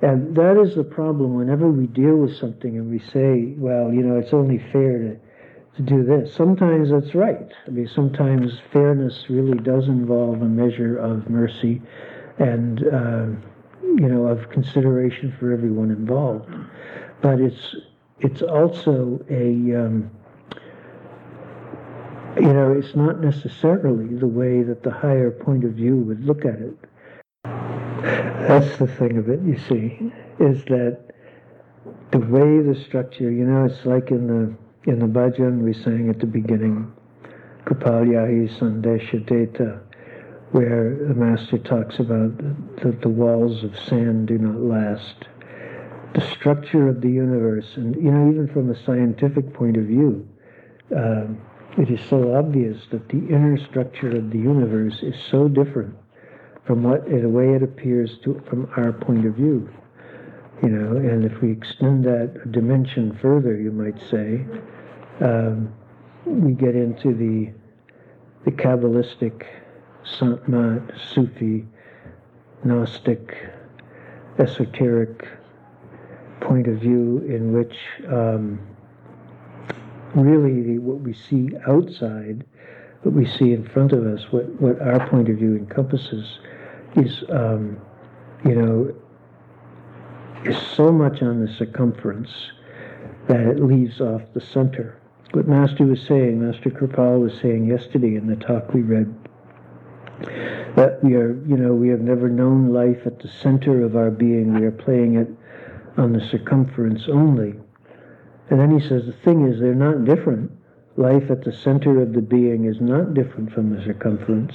[0.00, 4.02] And that is the problem whenever we deal with something and we say, well, you
[4.02, 5.16] know, it's only fair to
[5.76, 6.34] to do this.
[6.34, 7.50] Sometimes that's right.
[7.66, 11.80] I mean, sometimes fairness really does involve a measure of mercy
[12.38, 13.26] and, uh,
[13.82, 16.48] you know, of consideration for everyone involved.
[17.20, 17.76] But it's
[18.20, 20.10] it's also a um,
[22.36, 26.44] you know, it's not necessarily the way that the higher point of view would look
[26.44, 26.74] at it.
[27.44, 30.98] That's the thing of it, you see, is that
[32.10, 36.08] the way the structure, you know, it's like in the in the bhajan we sang
[36.08, 36.92] at the beginning,
[37.64, 39.24] Kripalyahi Sandesha
[40.52, 42.36] where the master talks about
[42.82, 45.24] that the walls of sand do not last.
[46.14, 50.28] The structure of the universe, and you know, even from a scientific point of view,
[50.94, 51.24] uh,
[51.78, 55.96] it is so obvious that the inner structure of the universe is so different
[56.64, 59.68] from what, a way, it appears to from our point of view.
[60.62, 64.46] You know, and if we extend that dimension further, you might say,
[65.20, 65.74] um,
[66.24, 67.52] we get into the
[68.44, 69.44] the Kabbalistic,
[70.04, 71.66] Santmat, Sufi,
[72.64, 73.34] Gnostic,
[74.38, 75.28] esoteric
[76.40, 77.76] point of view in which
[78.08, 78.58] um,
[80.14, 82.44] really the, what we see outside,
[83.02, 86.38] what we see in front of us, what, what our point of view encompasses,
[86.96, 87.78] is, um,
[88.44, 88.94] you know,
[90.44, 92.30] is so much on the circumference
[93.28, 94.98] that it leaves off the center.
[95.32, 99.14] What Master was saying, Master Kripal was saying yesterday in the talk we read,
[100.76, 104.10] that we are, you know, we have never known life at the center of our
[104.10, 104.54] being.
[104.54, 105.28] We are playing it
[105.98, 107.54] on the circumference only.
[108.50, 110.50] And then he says, the thing is, they're not different.
[110.96, 114.52] Life at the center of the being is not different from the circumference,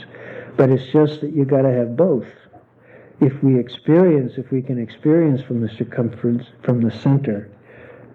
[0.55, 2.27] but it's just that you got to have both.
[3.19, 7.49] If we experience, if we can experience from the circumference, from the center,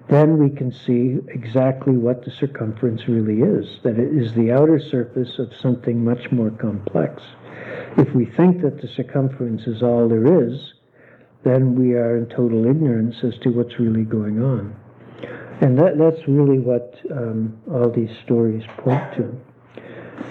[0.08, 4.78] then we can see exactly what the circumference really is, that it is the outer
[4.78, 7.22] surface of something much more complex.
[7.96, 10.74] If we think that the circumference is all there is,
[11.44, 14.74] then we are in total ignorance as to what's really going on.
[15.60, 19.40] And that, that's really what um, all these stories point to.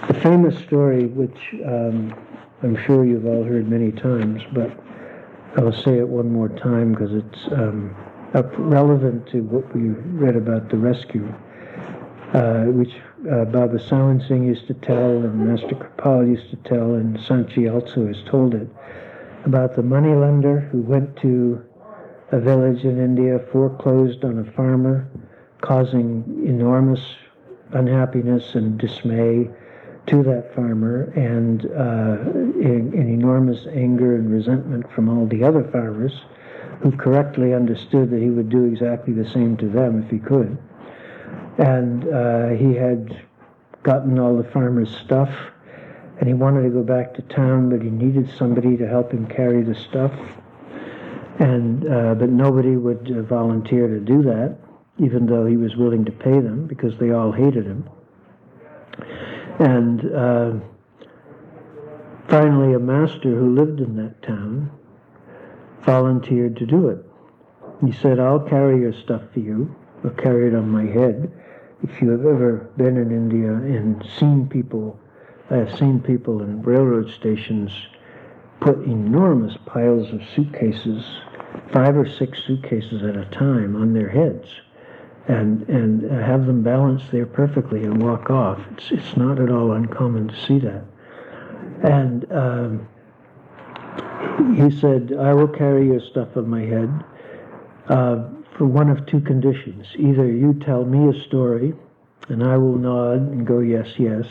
[0.08, 2.14] The famous story, which um,
[2.62, 4.70] I'm sure you've all heard many times, but
[5.56, 7.94] I'll say it one more time because it's um,
[8.58, 11.32] relevant to what we read about the rescue,
[12.32, 12.92] uh, which
[13.30, 17.48] uh, Baba Sawan Singh used to tell, and Master Kripal used to tell, and Sant
[17.50, 18.68] Ji also has told it,
[19.44, 21.62] about the moneylender who went to
[22.32, 25.08] a village in India, foreclosed on a farmer,
[25.60, 27.00] causing enormous
[27.72, 29.48] unhappiness and dismay
[30.06, 36.22] to that farmer and uh, in enormous anger and resentment from all the other farmers
[36.82, 40.58] who correctly understood that he would do exactly the same to them if he could.
[41.58, 43.24] And uh, he had
[43.82, 45.30] gotten all the farmer's stuff
[46.22, 49.26] and he wanted to go back to town, but he needed somebody to help him
[49.26, 50.12] carry the stuff.
[51.40, 54.56] And uh, but nobody would uh, volunteer to do that,
[54.98, 57.88] even though he was willing to pay them because they all hated him.
[59.58, 60.52] And uh,
[62.28, 64.70] finally, a master who lived in that town
[65.80, 67.04] volunteered to do it.
[67.84, 69.74] He said, I'll carry your stuff for you.
[70.04, 71.32] I'll carry it on my head.
[71.82, 74.98] If you have ever been in India and seen people,
[75.50, 77.72] I have seen people in railroad stations
[78.60, 81.04] put enormous piles of suitcases,
[81.72, 84.48] five or six suitcases at a time, on their heads
[85.28, 88.60] and and have them balance there perfectly and walk off.
[88.72, 90.84] It's it's not at all uncommon to see that.
[91.82, 92.88] And um,
[94.56, 97.04] he said, "I will carry your stuff on my head
[97.88, 101.74] uh, for one of two conditions: either you tell me a story,
[102.28, 104.26] and I will nod and go yes, yes."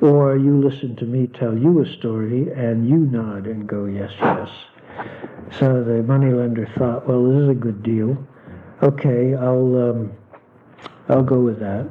[0.00, 4.12] Or you listen to me tell you a story and you nod and go yes,
[4.20, 4.48] yes.
[5.58, 8.16] So the moneylender thought, well, this is a good deal
[8.82, 10.12] okay, I'll um,
[11.08, 11.90] I'll go with that.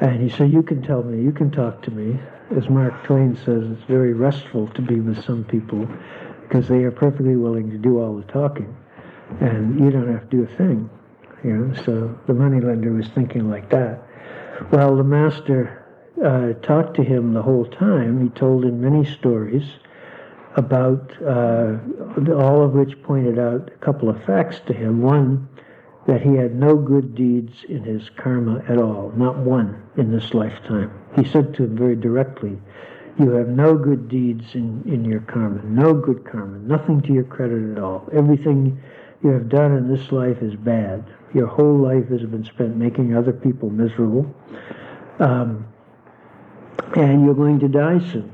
[0.00, 2.20] And he said, you can tell me, you can talk to me.
[2.54, 5.88] As Mark Twain says, it's very restful to be with some people
[6.42, 8.76] because they are perfectly willing to do all the talking,
[9.40, 10.90] and you don't have to do a thing.
[11.44, 14.02] You know, so the moneylender was thinking like that.
[14.72, 15.84] Well, the master
[16.24, 18.22] uh, talked to him the whole time.
[18.22, 19.64] He told him many stories
[20.56, 21.76] about uh,
[22.34, 25.02] all of which pointed out a couple of facts to him.
[25.02, 25.48] One
[26.06, 30.32] that he had no good deeds in his karma at all, not one in this
[30.32, 30.90] lifetime.
[31.16, 32.58] He said to him very directly,
[33.18, 37.24] You have no good deeds in, in your karma, no good karma, nothing to your
[37.24, 38.08] credit at all.
[38.12, 38.80] Everything
[39.22, 41.04] you have done in this life is bad.
[41.34, 44.32] Your whole life has been spent making other people miserable.
[45.18, 45.66] Um,
[46.94, 48.32] and you're going to die soon.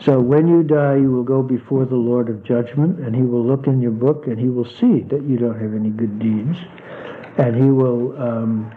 [0.00, 3.44] So when you die, you will go before the Lord of judgment, and he will
[3.44, 6.58] look in your book, and he will see that you don't have any good deeds,
[7.36, 8.72] and he will um,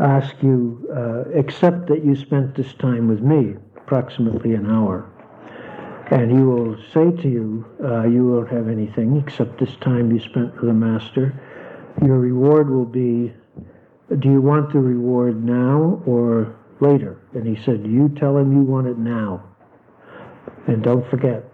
[0.00, 5.10] ask you, uh, except that you spent this time with me, approximately an hour.
[6.10, 10.20] And he will say to you, uh, you won't have anything except this time you
[10.20, 11.32] spent with the Master.
[12.04, 13.32] Your reward will be,
[14.18, 17.22] do you want the reward now or later?
[17.32, 19.44] And he said, you tell him you want it now.
[20.66, 21.44] And don't forget.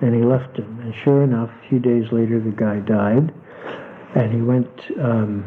[0.00, 0.78] And he left him.
[0.80, 3.34] And sure enough, a few days later, the guy died.
[4.14, 4.68] And he went
[5.00, 5.44] um,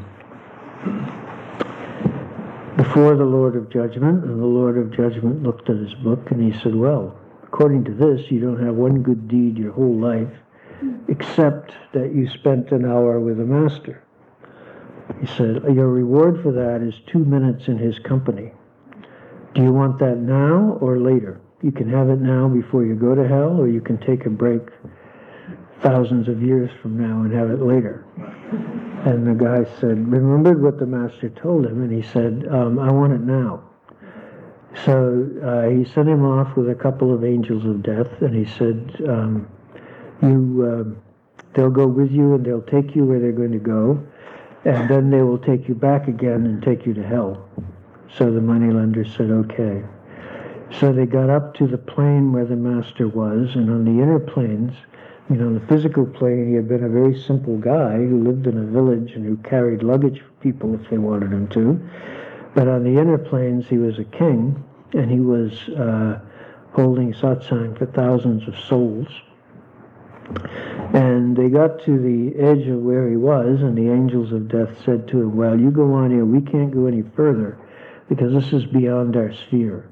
[2.75, 4.25] before the Lord of Judgment.
[4.25, 7.17] And the Lord of Judgment looked at his book and he said, Well,
[7.51, 10.31] according to this, you don't have one good deed your whole life,
[11.09, 14.01] except that you spent an hour with a Master.
[15.19, 18.53] He said, Your reward for that is two minutes in his company.
[19.53, 21.41] Do you want that now or later?
[21.61, 24.29] You can have it now before you go to hell, or you can take a
[24.29, 24.61] break
[25.81, 28.05] thousands of years from now and have it later.
[29.05, 32.89] And the guy said, remembered what the master told him, and he said, um, I
[32.91, 33.70] want it now.
[34.85, 38.45] So uh, he sent him off with a couple of angels of death, and he
[38.57, 39.47] said, um,
[40.21, 40.97] "You, um,
[41.53, 44.01] they'll go with you, and they'll take you where they're going to go,
[44.65, 47.47] and then they will take you back again and take you to hell."
[48.17, 49.83] So the moneylender said, "Okay."
[50.79, 54.19] So they got up to the plane where the master was, and on the inner
[54.19, 54.73] planes,
[55.29, 58.57] you know, the physical plane, he had been a very simple guy who lived in
[58.57, 61.79] a village and who carried luggage for people if they wanted him to.
[62.55, 64.61] But on the inner planes, he was a king,
[64.93, 66.19] and he was uh,
[66.73, 69.07] holding satsang for thousands of souls.
[70.93, 74.69] And they got to the edge of where he was, and the angels of death
[74.85, 76.25] said to him, Well, you go on here.
[76.25, 77.57] We can't go any further
[78.09, 79.89] because this is beyond our sphere.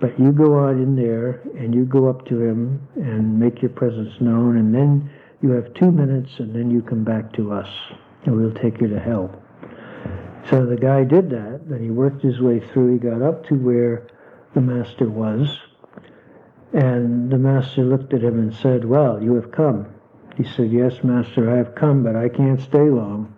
[0.00, 3.70] But you go on in there and you go up to him and make your
[3.70, 5.10] presence known, and then
[5.42, 7.68] you have two minutes, and then you come back to us,
[8.24, 9.42] and we'll take you to hell.
[10.48, 12.94] So the guy did that, and he worked his way through.
[12.94, 14.06] He got up to where
[14.54, 15.58] the master was,
[16.72, 19.86] and the master looked at him and said, Well, you have come.
[20.36, 23.34] He said, Yes, master, I have come, but I can't stay long.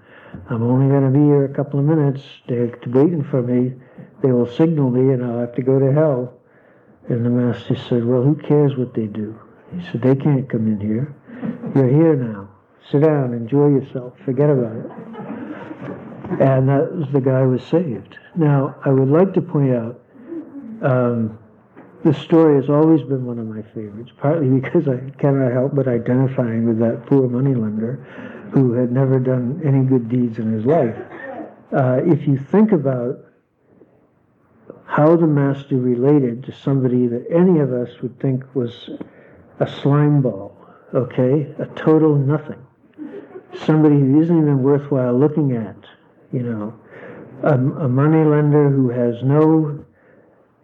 [0.48, 2.22] I'm only going to be here a couple of minutes.
[2.48, 3.74] They're waiting for me.
[4.22, 6.34] They will signal me, and I'll have to go to hell.
[7.08, 9.38] And the master said, Well, who cares what they do?
[9.74, 11.14] He said, They can't come in here.
[11.74, 12.48] You're here now.
[12.90, 14.90] Sit down, enjoy yourself, forget about it.
[16.40, 18.16] And that was the guy was saved.
[18.34, 20.01] Now, I would like to point out
[20.82, 21.38] Um,
[22.04, 25.86] this story has always been one of my favorites, partly because I cannot help but
[25.86, 28.04] identifying with that poor moneylender
[28.52, 30.96] who had never done any good deeds in his life.
[31.72, 33.18] Uh, if you think about
[34.84, 38.90] how the master related to somebody that any of us would think was
[39.60, 40.56] a slime ball,
[40.92, 42.60] okay, a total nothing,
[43.54, 45.76] somebody who isn't even worthwhile looking at,
[46.32, 46.74] you know,
[47.44, 49.84] a, a moneylender who has no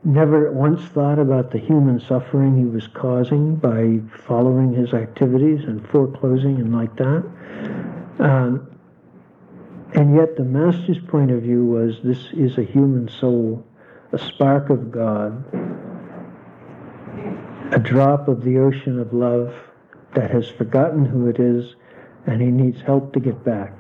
[0.05, 5.87] never once thought about the human suffering he was causing by following his activities and
[5.89, 7.25] foreclosing and like that.
[8.19, 8.71] Um,
[9.95, 13.67] and yet the master's point of view was this is a human soul,
[14.13, 15.45] a spark of God,
[17.73, 19.55] a drop of the ocean of love
[20.15, 21.75] that has forgotten who it is
[22.27, 23.78] and he needs help to get back.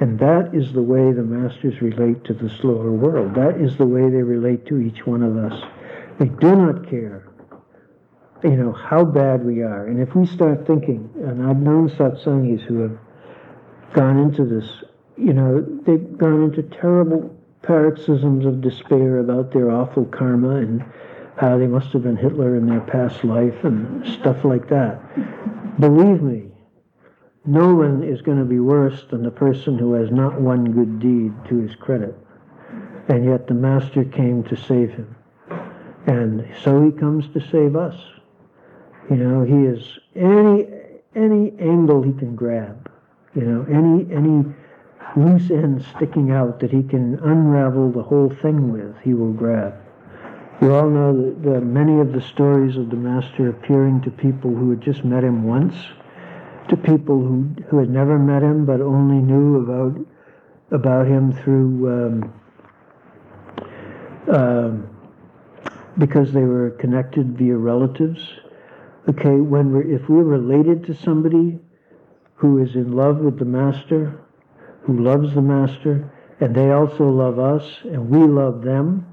[0.00, 3.34] And that is the way the masters relate to the slower world.
[3.34, 5.62] That is the way they relate to each one of us.
[6.18, 7.28] They do not care,
[8.42, 9.86] you know, how bad we are.
[9.86, 12.98] And if we start thinking, and I've known satsangis who have
[13.92, 14.68] gone into this,
[15.18, 20.82] you know, they've gone into terrible paroxysms of despair about their awful karma and
[21.36, 24.98] how they must have been Hitler in their past life and stuff like that.
[25.78, 26.49] Believe me,
[27.46, 31.00] no one is going to be worse than the person who has not one good
[31.00, 32.16] deed to his credit.
[33.08, 35.16] And yet the Master came to save him.
[36.06, 37.96] And so he comes to save us.
[39.10, 40.66] You know, he is any
[41.16, 42.88] any angle he can grab,
[43.34, 44.44] you know, any any
[45.16, 49.74] loose end sticking out that he can unravel the whole thing with, he will grab.
[50.62, 54.54] You all know that, that many of the stories of the Master appearing to people
[54.54, 55.74] who had just met him once
[56.70, 59.98] to people who who had never met him but only knew about
[60.70, 62.34] about him through um,
[64.32, 64.96] um,
[65.98, 68.24] because they were connected via relatives.
[69.08, 71.58] Okay, when we're if we're related to somebody
[72.34, 74.20] who is in love with the master,
[74.82, 79.04] who loves the master, and they also love us, and we love them,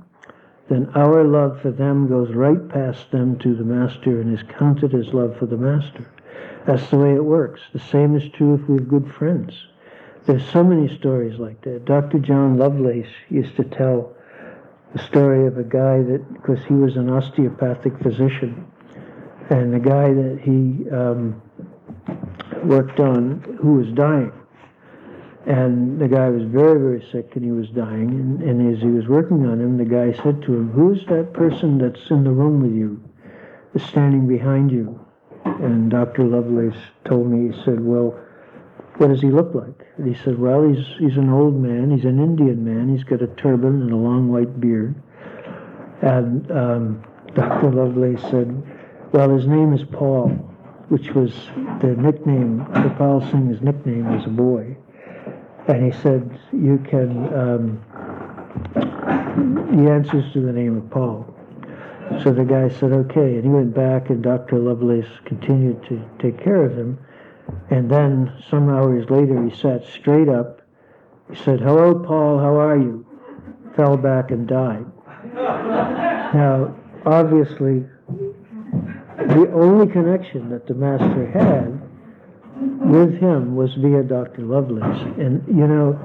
[0.70, 4.94] then our love for them goes right past them to the master and is counted
[4.94, 6.06] as love for the master.
[6.68, 7.62] That's the way it works.
[7.72, 9.54] The same is true if we have good friends.
[10.26, 11.86] There's so many stories like that.
[11.86, 12.20] Dr.
[12.20, 14.14] John Lovelace used to tell
[14.94, 18.70] the story of a guy that, because he was an osteopathic physician,
[19.50, 21.42] and the guy that he um,
[22.66, 24.34] worked on who was dying.
[25.46, 28.10] And the guy was very, very sick and he was dying.
[28.10, 31.32] And, and as he was working on him, the guy said to him, Who's that
[31.32, 33.02] person that's in the room with you,
[33.88, 35.07] standing behind you?
[35.60, 36.24] And Dr.
[36.24, 38.20] Lovelace told me, he said, Well,
[38.98, 39.88] what does he look like?
[39.98, 41.92] And he said, Well, he's, he's an old man.
[41.92, 42.96] He's an Indian man.
[42.96, 44.96] He's got a turban and a long white beard.
[46.02, 47.04] And um,
[47.36, 47.72] Dr.
[47.72, 48.64] Lovelace said,
[49.12, 50.30] Well, his name is Paul,
[50.90, 51.32] which was
[51.82, 54.78] the nickname, Kirpal Singh's nickname as a boy.
[55.68, 57.82] And he said, You can, um,
[59.76, 61.37] he answers to the name of Paul.
[62.24, 63.36] So the guy said, okay.
[63.36, 64.60] And he went back, and Dr.
[64.60, 66.98] Lovelace continued to take care of him.
[67.70, 70.62] And then some hours later, he sat straight up.
[71.30, 73.06] He said, hello, Paul, how are you?
[73.76, 74.86] Fell back and died.
[75.34, 77.86] now, obviously,
[79.18, 81.82] the only connection that the master had
[82.90, 84.44] with him was via Dr.
[84.44, 85.02] Lovelace.
[85.20, 86.00] And, you know,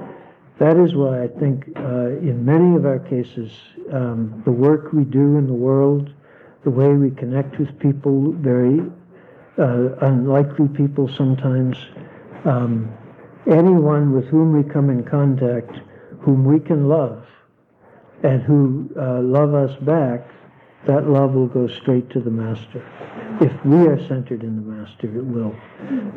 [0.63, 3.51] that is why I think uh, in many of our cases,
[3.91, 6.09] um, the work we do in the world,
[6.63, 8.79] the way we connect with people, very
[9.59, 11.75] uh, unlikely people sometimes,
[12.45, 12.89] um,
[13.45, 15.75] anyone with whom we come in contact,
[16.21, 17.25] whom we can love,
[18.23, 20.25] and who uh, love us back,
[20.87, 22.83] that love will go straight to the master.
[23.41, 25.55] If we are centered in the master, it will.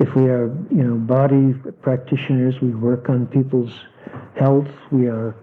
[0.01, 3.73] If we are, you know, body practitioners, we work on people's
[4.39, 5.37] health, we are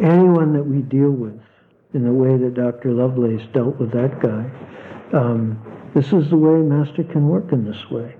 [0.00, 1.40] anyone that we deal with
[1.94, 2.92] in the way that Dr.
[2.92, 4.50] Lovelace dealt with that guy.
[5.16, 5.60] Um,
[5.94, 8.16] this is the way Master can work in this way.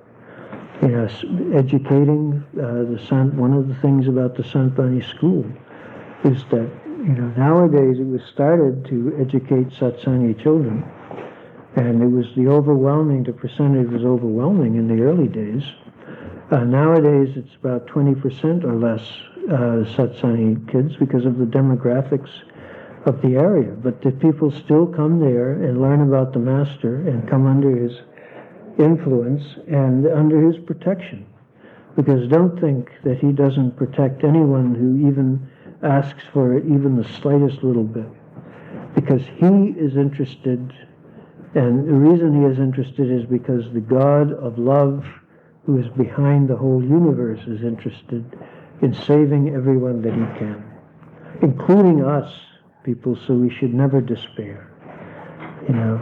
[0.82, 1.08] You know,
[1.56, 3.34] educating uh, the Sant.
[3.34, 4.42] One of the things about the
[4.76, 5.44] Bani school
[6.24, 6.70] is that
[7.04, 10.82] you know nowadays it was started to educate satsangi children,
[11.76, 13.24] and it was the overwhelming.
[13.24, 15.62] The percentage was overwhelming in the early days.
[16.50, 19.02] Uh, nowadays, it's about 20% or less
[19.48, 22.30] uh, satsang kids because of the demographics
[23.06, 23.72] of the area.
[23.72, 28.00] But the people still come there and learn about the master and come under his
[28.78, 31.26] influence and under his protection.
[31.96, 35.48] Because don't think that he doesn't protect anyone who even
[35.84, 38.08] asks for it even the slightest little bit.
[38.94, 40.72] because he is interested,
[41.54, 45.04] and the reason he is interested is because the God of love,
[45.66, 48.24] who is behind the whole universe, is interested
[48.82, 50.62] in saving everyone that he can,
[51.42, 52.32] including us,
[52.84, 54.70] people, so we should never despair.
[55.68, 56.00] You know,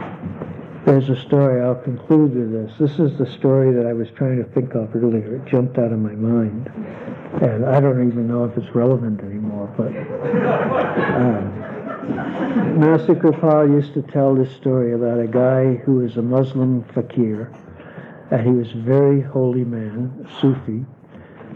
[0.85, 2.71] there's a story, I'll conclude with this.
[2.77, 5.35] This is the story that I was trying to think of earlier.
[5.35, 6.69] It jumped out of my mind.
[7.41, 9.87] And I don't even know if it's relevant anymore, but.
[11.21, 16.83] Um, Master Kirpal used to tell this story about a guy who was a Muslim
[16.93, 17.49] fakir,
[18.29, 20.85] and he was a very holy man, Sufi,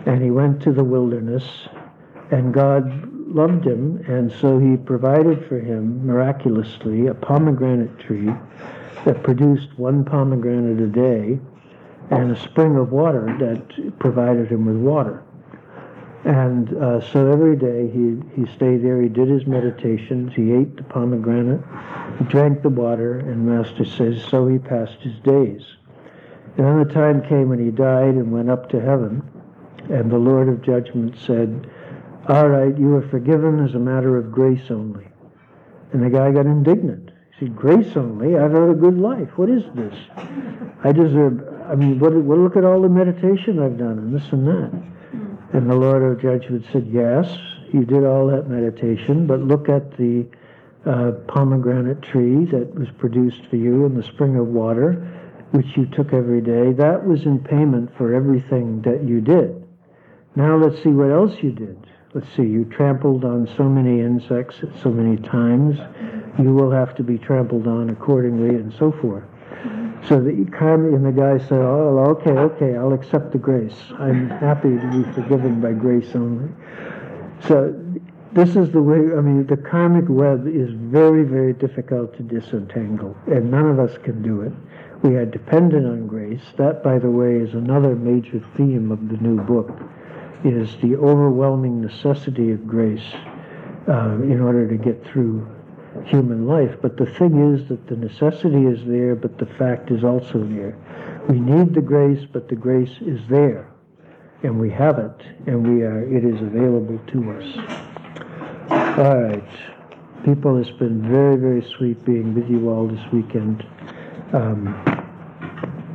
[0.05, 1.43] and he went to the wilderness,
[2.31, 8.31] and God loved him, and so he provided for him miraculously a pomegranate tree
[9.07, 11.39] that produced one pomegranate a day
[12.11, 15.23] and a spring of water that provided him with water.
[16.25, 20.75] And uh, so every day he, he stayed there, he did his meditations, he ate
[20.75, 21.61] the pomegranate,
[22.19, 25.61] he drank the water, and Master says, so he passed his days.
[26.57, 29.23] And then the time came when he died and went up to heaven,
[29.89, 31.71] and the Lord of Judgment said,
[32.27, 35.07] All right, you are forgiven as a matter of grace only.
[35.93, 37.06] And the guy got indignant.
[37.37, 38.35] He said, Grace only?
[38.35, 39.29] I've had a good life.
[39.35, 39.93] What is this?
[40.83, 44.31] I deserve, I mean, what, well, look at all the meditation I've done and this
[44.31, 44.71] and that.
[45.53, 47.27] And the Lord of Judgment said, Yes,
[47.71, 50.25] you did all that meditation, but look at the
[50.85, 54.93] uh, pomegranate tree that was produced for you in the spring of water,
[55.51, 56.73] which you took every day.
[56.73, 59.63] That was in payment for everything that you did.
[60.35, 61.77] Now let's see what else you did.
[62.13, 65.77] Let's see, you trampled on so many insects so many times.
[66.39, 69.23] You will have to be trampled on accordingly, and so forth.
[70.07, 73.77] So the karma and the guy said, "Oh, okay, okay, I'll accept the grace.
[73.97, 76.49] I'm happy to be forgiven by grace only."
[77.41, 77.73] So
[78.33, 78.97] this is the way.
[79.17, 83.97] I mean, the karmic web is very, very difficult to disentangle, and none of us
[83.97, 84.53] can do it.
[85.01, 86.43] We are dependent on grace.
[86.57, 89.71] That, by the way, is another major theme of the new book:
[90.43, 93.15] is the overwhelming necessity of grace
[93.87, 95.47] uh, in order to get through
[96.05, 96.75] human life.
[96.81, 100.77] But the thing is that the necessity is there, but the fact is also there.
[101.29, 103.69] We need the grace, but the grace is there,
[104.43, 106.03] and we have it, and we are.
[106.03, 107.47] It is available to us.
[108.97, 109.49] All right,
[110.23, 113.65] people, it's been very, very sweet being with you all this weekend.
[114.33, 114.67] Um,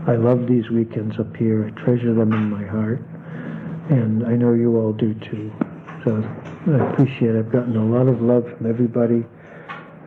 [0.07, 1.66] I love these weekends up here.
[1.66, 3.00] I treasure them in my heart,
[3.90, 5.53] and I know you all do too.
[6.05, 6.22] So
[6.66, 7.38] I appreciate it.
[7.38, 9.24] I've gotten a lot of love from everybody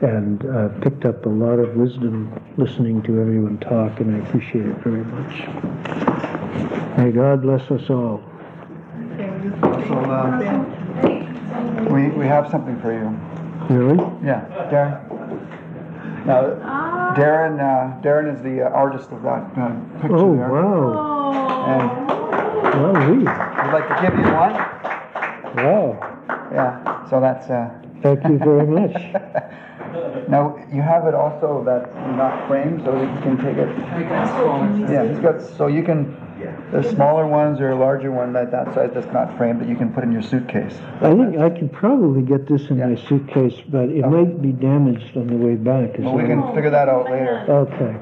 [0.02, 4.66] and uh, picked up a lot of wisdom listening to everyone talk, and I appreciate
[4.66, 5.34] it very much.
[6.98, 8.22] May God bless us all.
[9.88, 13.10] So, uh, we, we have something for you.
[13.74, 13.98] Really?
[14.24, 15.02] Yeah, Darren?
[16.26, 19.72] Now, Darren, uh, Darren is the uh, artist of that uh,
[20.02, 20.50] picture Oh, there.
[20.50, 21.66] wow.
[21.68, 21.90] And
[22.76, 23.26] Wow, we.
[23.28, 24.54] I'd like to give you one.
[25.66, 25.86] Wow.
[26.52, 27.70] Yeah, so that's, uh,
[28.02, 28.94] Thank you very much.
[30.28, 33.70] Now, you have it also that's not framed, so that you can take it.
[34.90, 36.16] Yeah, he's got, so you can,
[36.72, 39.76] there's smaller ones or a larger one that that size that's not framed that you
[39.76, 40.76] can put in your suitcase.
[41.02, 44.10] I think I can probably get this in my suitcase, but it oh.
[44.10, 45.96] might be damaged on the way back.
[45.98, 47.46] Is Well, we that- can figure that out later.
[47.48, 47.96] Okay.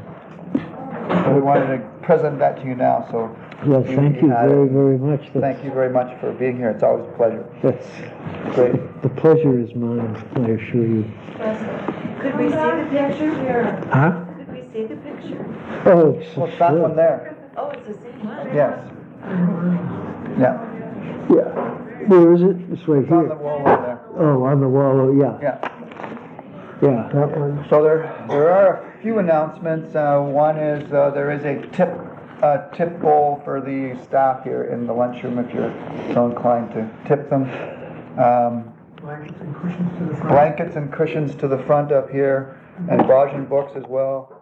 [0.54, 3.36] But we wanted to present that to you now, so.
[3.66, 4.50] Well, thank you had it.
[4.50, 5.22] very, very much.
[5.34, 6.70] That's- Thank you very much for being here.
[6.70, 7.46] It's always a pleasure.
[7.64, 7.88] That's,
[8.56, 9.02] Great.
[9.02, 11.06] the pleasure is mine, I assure you.
[12.22, 13.34] Could we see the picture?
[13.42, 13.88] here?
[13.92, 14.26] Huh?
[14.38, 15.46] Could we see the picture?
[15.86, 16.80] Oh, so Well, it's that sure.
[16.82, 17.36] one there.
[17.58, 18.48] Oh, it's the same one?
[18.54, 18.80] Yes.
[20.40, 20.70] Yeah.
[21.30, 22.08] Yeah.
[22.08, 22.58] Where is it?
[22.72, 23.44] It's right It's on the here.
[23.44, 24.00] wall over there.
[24.18, 25.70] Oh, on the wall, oh, yeah, Yeah.
[26.84, 27.66] Yeah, that one.
[27.70, 29.96] So there, there are a few announcements.
[29.96, 31.90] Uh, one is, uh, there is a tip,
[32.42, 35.72] uh, tip bowl for the staff here in the lunchroom if you're
[36.14, 37.44] so inclined to tip them.
[38.20, 40.30] Um, Blankets and cushions to the front.
[40.30, 44.33] blankets and cushions to the front up here, and Bhajan books as well.